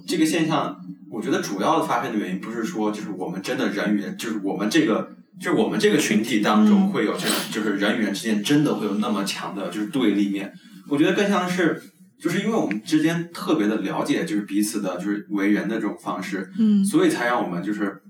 [0.04, 0.76] 这个现象。
[1.08, 10.52] 我觉得主要的发生的原因不是说，就是我们真的人与人，就是我们这个，就是我们这个群体当中会有这种，就是人与人之间真的会有那么强的，就是对立面。
[10.88, 11.80] 我觉得更像是，
[12.18, 18.02] 就是因为我们之间特别的了解，就是彼此的，就是为人的这种方式，嗯，所以才让我们就是，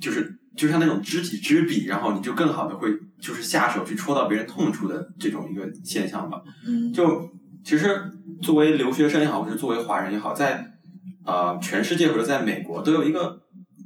[0.00, 2.88] 就是就像那种知己知彼，然后你就更好的会
[3.20, 6.40] 就是下手去戳到别人痛处的这种一个现象吧。
[6.66, 7.30] 嗯，就
[7.66, 8.00] 其实
[8.40, 10.64] 作为留学生也好，或者作为华人也好，在
[11.24, 13.36] 呃，全世界或者在美国都有一个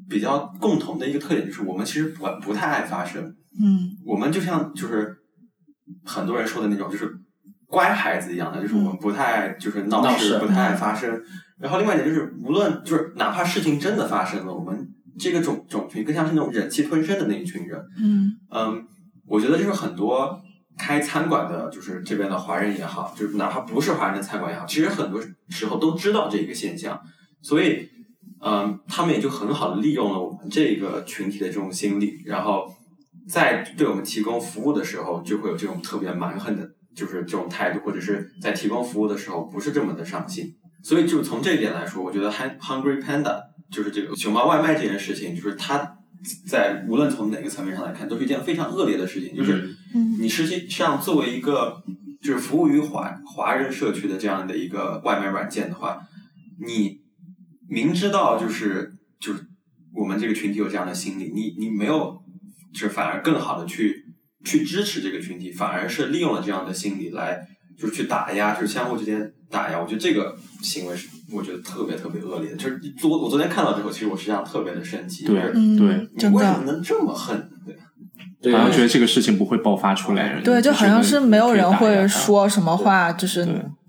[0.07, 3.23] 比较共同的一个特点，就是我们其实不不太爱发声。
[3.59, 5.17] 嗯，我们就像就是
[6.05, 7.11] 很多人说的那种，就是
[7.69, 11.19] 乖孩子一样的，就是我们不太爱就是闹事，不太爱发声。
[11.59, 14.87] 然后另外一点就是，无论就是哪怕事情真的发生了，我们
[15.19, 17.83] 这个种种群更像是那种忍气吞声的那一群人。
[17.99, 18.85] 嗯嗯，
[19.27, 20.39] 我觉得就是很多
[20.81, 26.99] 开餐馆的，就是这边的华人也好，就是哪怕不是华人的餐馆也好，其实很多时候都知道这个现象。
[27.43, 27.89] 所以，
[28.43, 32.75] 嗯，他们也就很好的利用了我们这个群体的这种心理，然后
[33.29, 36.67] 在对我们提供服务的时候，就会有这种特别蛮横的，
[36.97, 40.55] 就是这种态度，或者是在提供服务的时候不是这么的上心。
[40.83, 43.39] 所以，就从这一点来说，我觉得 Hungry Panda
[43.71, 45.99] 就是这个熊猫外卖这件事情，就是它
[46.47, 49.37] 在无论从哪个层面上来看，都是一件非常恶劣的事情。
[49.37, 49.75] 就是
[50.19, 51.83] 你实际上作为一个
[52.23, 56.01] 就是服务于华华人社区的这样的一个外卖软件的话，
[56.65, 57.01] 你。
[57.73, 59.47] 明知道就是就是
[59.95, 62.21] 我们这个群体有这样的心理，你你没有，
[62.75, 64.07] 就是反而更好的去
[64.45, 67.47] 去支持这个群体，反而是利用了这样的心理来
[67.79, 69.81] 就是去打压，就是相互之间打压。
[69.81, 72.57] 我觉得这个行为是我觉得特别特别恶劣的。
[72.57, 75.25] 就是昨我昨天看到之后，其实我实际上特别的生气。
[75.27, 77.50] 对对，你为什么能这么恨？
[78.43, 80.41] 对，好像觉得这个事情不会爆发出来。
[80.43, 83.47] 对，就好像是没有人会说什么话，就是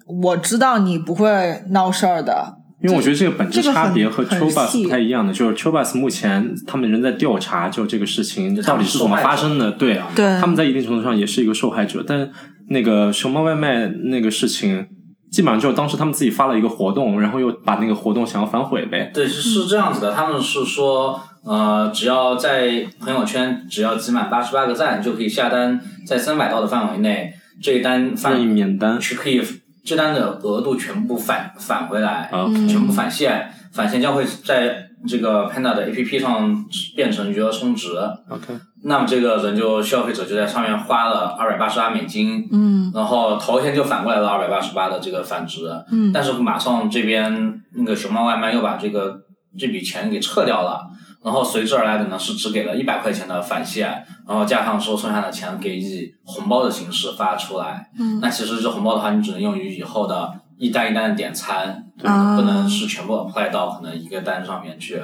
[0.08, 2.58] 我知道你不会闹事儿的。
[2.84, 9.72] 因为我觉得这个本质差别和 Chobus 不太一样的，就是 Chobus 目前他们仍在调查，就这个事情到底是怎么发生的。
[9.72, 10.02] 对，
[10.40, 12.04] 他们在一定程度上也是一个受害者。
[12.06, 12.28] 但
[12.70, 14.88] 那个熊猫外卖那个事情，
[15.32, 19.12] 基本上就是当时他们自己发了一个活动，然后又把那个活动想要反悔呗。
[19.14, 20.12] 对，是是这样子的。
[20.12, 29.42] 他们是说，呃，只要在朋友圈只要集满八十八个赞，就可以下单，在三百刀的范围内，这一单任意免单是可以。
[29.84, 36.64] 这单的额度全部返返回来，啊，全部返现，返现将会在这个 Panda 的 APP 上
[36.96, 37.96] 变成余额充值
[38.30, 38.54] ，OK，
[38.84, 42.92] 那么这个人就消费者就在上面花了二百八十八美金，嗯。
[42.94, 45.62] 然后头一天就返过来了二百八十八的这个返值，
[45.92, 46.12] 嗯。
[46.14, 49.20] 但是马上这边那个熊猫外卖又把这个
[49.58, 50.88] 这笔钱给撤掉了，
[51.24, 53.88] 然后随之而来的呢是只给了一百块钱的返现，
[54.28, 57.90] 然后加上说剩下的钱给以红包的形式发出来。
[58.00, 65.02] 嗯那其实这红包的话，你只能用于以后的一单一单的点餐，嗯不能是全部 apply 到可能一个单上面去。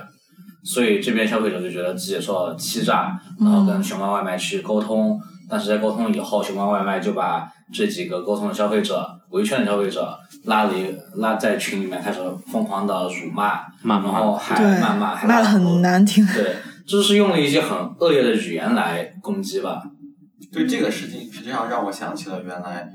[0.64, 5.18] 所以这边消费者就觉得自己受到了欺诈，然后跟熊猫外卖去沟通，
[5.50, 12.20] 但是在沟通以后，熊猫外卖就把这几个沟通的消费者、维权的消费者拉离拉在群里面开始
[12.52, 16.26] 疯狂的辱骂，骂然后还骂，还骂的很难听。
[16.28, 16.56] 对，
[16.86, 19.84] 就是用了一些很恶劣的语言来攻击吧。
[20.52, 22.90] 对这个事情，实际上让我想起了原来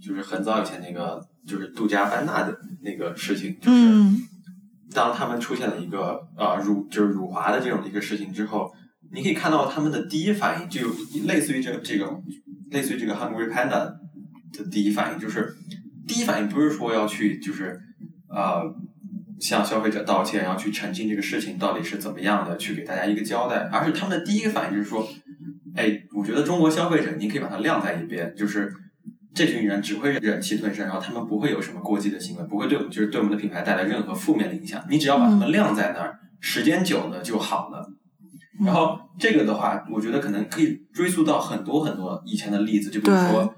[0.00, 4.16] 就是很早以前那个就是杜嘉班纳的那个事情，就是嗯
[4.94, 8.70] 当他们出现了一个呃辱就是辱华的这种一个事情之后，
[9.12, 10.80] 你可以看到他们的第一反应就
[11.26, 12.22] 类似于这这种
[12.70, 13.92] 类似于这个 Hungry Panda
[14.52, 15.54] 的第一反应，就是
[16.06, 17.78] 第一反应不是说要去就是
[18.28, 18.62] 呃
[19.40, 25.08] 向消费者道歉，然后去澄清这个事情到底是怎么样的，去给大家一个交代，而是他们的第一个反应就是说，
[25.76, 28.72] 哎，我觉得中国消费者你可以把它晾在一边，就是。
[29.34, 34.84] 这群人只会忍气吞声，然后他们不会有什么过激的行为，不会对我们就是对我们的品牌带来任何负面的影响。
[34.90, 37.82] 你只要把他们晾在那儿，时间久了就好了。
[38.64, 43.54] 然后这个的话，我觉得可能可以追溯到很多很多以前的例子，就比如说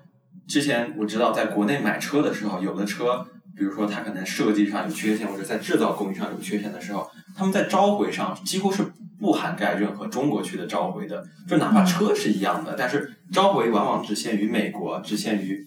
[0.46, 3.26] 之前我知道在国内买车的时候，有的车，
[3.56, 8.84] 比如说它可能设计上有缺陷，或者在制造工艺上有缺陷的时候，他们在召回上几乎是
[9.18, 15.58] 不涵盖任何中国区的召回的，就哪怕车是一样的，但是召回往往只限于美国，只限于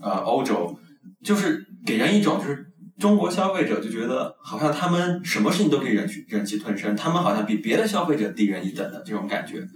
[0.00, 0.78] 呃欧洲，
[1.22, 2.66] 就是给人一种就是
[2.98, 9.66] 中国消费者就觉得好像他们什么事情都可以忍气忍气吞声，他们好像比别的消费者低人一等的这种感觉。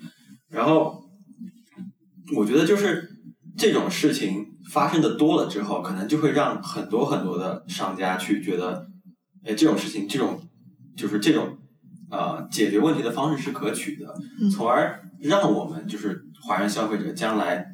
[0.49, 1.03] 然后
[2.37, 3.09] 我觉得就是
[3.57, 8.87] 这种事情发生的多了之后，可能就会让很多很多的商家去觉得，
[9.45, 10.41] 哎，这种事情这种
[10.97, 11.59] 就是这种
[12.11, 17.67] 呃解决问题的方式是可取的，嗯从而让我们就是华人消费者将来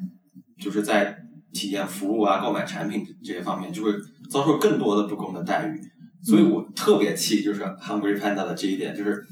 [0.59, 1.19] 就是在
[1.53, 3.91] 体验服务啊、购买产品这些方面，就会
[4.29, 5.79] 遭受更多的不公的待遇。
[6.23, 9.23] 所以我特别气，就是 Hungry Panda 的这一点，就是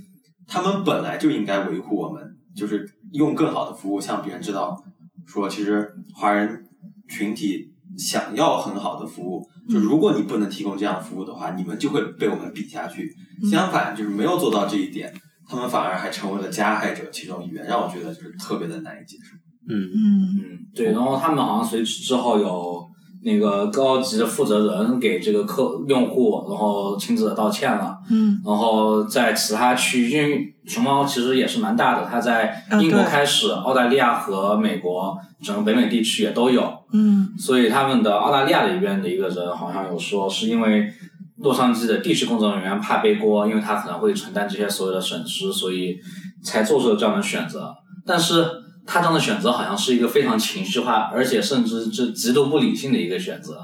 [0.47, 2.21] 他们本来就应该维护我们，
[2.55, 4.77] 就是用更好的服务向别人知道，
[5.25, 6.63] 说其实华人
[7.09, 13.11] 群体想要很好的服务，就如果你不能提供这样服务的话，你们就会被我们比下去。
[13.49, 15.11] 相反，就是没有做到这一点，
[15.47, 19.35] 他们反而还成为了加害者其中一员，让我觉得就是特别的难以接受。
[19.67, 22.87] 嗯，嗯嗯，对，然后他们好像随之之后有
[23.25, 27.97] 那个高级的负责人给这个客用户，然后亲自的道歉了。
[28.09, 36.63] 嗯然后在其他区域，因为熊猫其实也是蛮大的，它在英国开始，澳大利亚和美国整个北美地区也都有。
[36.91, 40.91] 嗯所以他们的澳大利亚的一边的一个人好像有说，是因为
[41.37, 45.97] 洛杉矶的地区工作人员怕背锅，因为他可能会承担这些所有的损失，所以
[46.43, 47.73] 才做出了这样的选择。
[48.05, 48.45] 但是
[48.85, 53.57] 他这样的选择好像是一个非常情绪化，而且甚至是极度不理性的一个选择。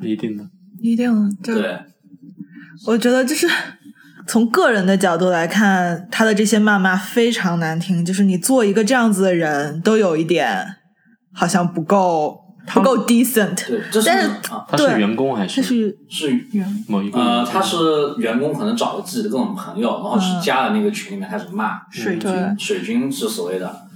[0.00, 0.44] 一定的。
[0.80, 1.76] 一定的对，
[2.86, 3.48] 我觉得就是
[4.28, 8.04] 从个人的角度来看，他的这些谩骂非常难听。
[8.04, 10.64] 就是你做一个这样子的人，都有一点
[11.32, 12.38] 好像不够
[12.72, 13.56] 不够 decent。
[13.66, 17.18] 对，这是但是啊，他是员工还这是是员某一个？
[17.18, 17.76] 呃，他是
[18.18, 21.80] 员工，可能找了自己的各种朋友，然后去加了那个群里面开始骂。
[21.90, 23.87] 水军，水军是所谓的。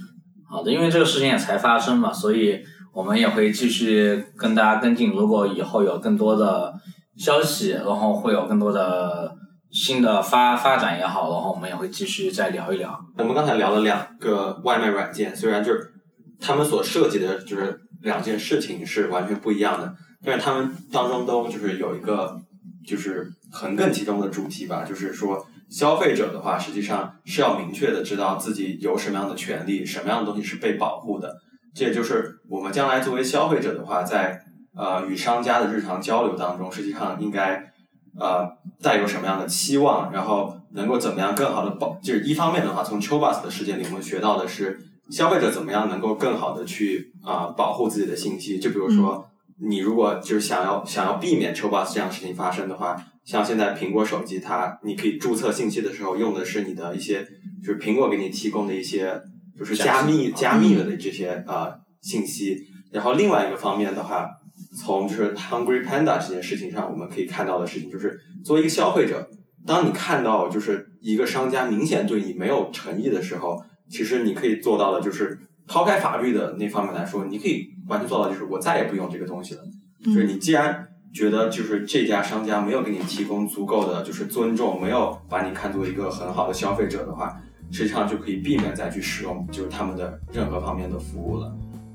[0.53, 2.63] 好的，因为这个事情也才发生嘛，所以
[2.93, 5.09] 我们也会继续跟大家跟进。
[5.09, 6.71] 如果以后有更多的
[7.17, 9.35] 消息，然后会有更多的
[9.71, 13.03] 新的发发展也好，然后我们也会继续再聊一聊。
[13.17, 15.91] 我们刚才聊了两个外卖软件，虽然就是
[16.39, 19.91] 他们所涉及的就是两件事情是完全不一样的，
[20.23, 22.39] 但是他们当中都就是有一个
[22.87, 25.43] 就是横亘其中的主题吧，就是说
[25.73, 31.35] 消费者的话，实际上是要明确的知道自己有什么样的权利，什么样的东西是被保护的。
[31.73, 34.39] 这也就是我们将来作为消费者的话，在
[34.75, 37.73] 呃与商家的日常交流当中，实际上应该
[38.19, 38.47] 呃
[38.83, 44.79] 带有什么样的期望，然后能够怎么样更好的保，就是一方面的话，从 Chobus 的事件里，我们学到的是
[45.09, 48.59] 消费者怎么样能够更好的去啊、保护自己的信息。
[48.59, 49.27] 就比如说，
[49.59, 52.95] 你如果就是想要想要避免 Chobus 这样的事情发生的话，
[53.25, 57.25] 像现在苹果手机它，你可以注册信息的时候用的是你的一些，
[57.63, 59.21] 就是苹果给你提供的一些
[59.57, 62.57] 就是加密加密了的这些呃信息。
[62.91, 64.29] 然后另外一个方面的话，
[64.77, 69.27] 从就是 Hungry Panda 这件事情上，我们可以看到的事情就是，作为一个消费者，
[69.65, 79.61] 当你看到就是一个商家明显对你没有诚意的时候，其实你可以做到的就是抛开法律的那方面来说，你可以完全做到就是我再也不用这个东西了。
[80.03, 87.39] 就是你既然觉得就是这家商家没有给你提供足够的就是尊重，没有把你看作一个很好的消费者的话，
[87.71, 91.53] 实际上就可以避免再去使用就是他们的任何方面的服务了。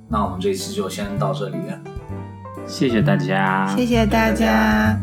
[0.09, 1.57] 那我们这一期就先到这里。
[2.67, 4.97] 谢谢大家，谢谢大家。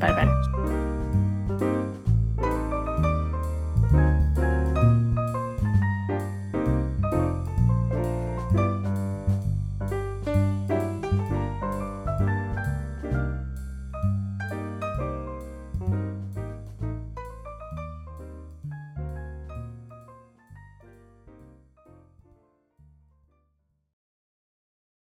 [0.00, 0.51] 拜拜。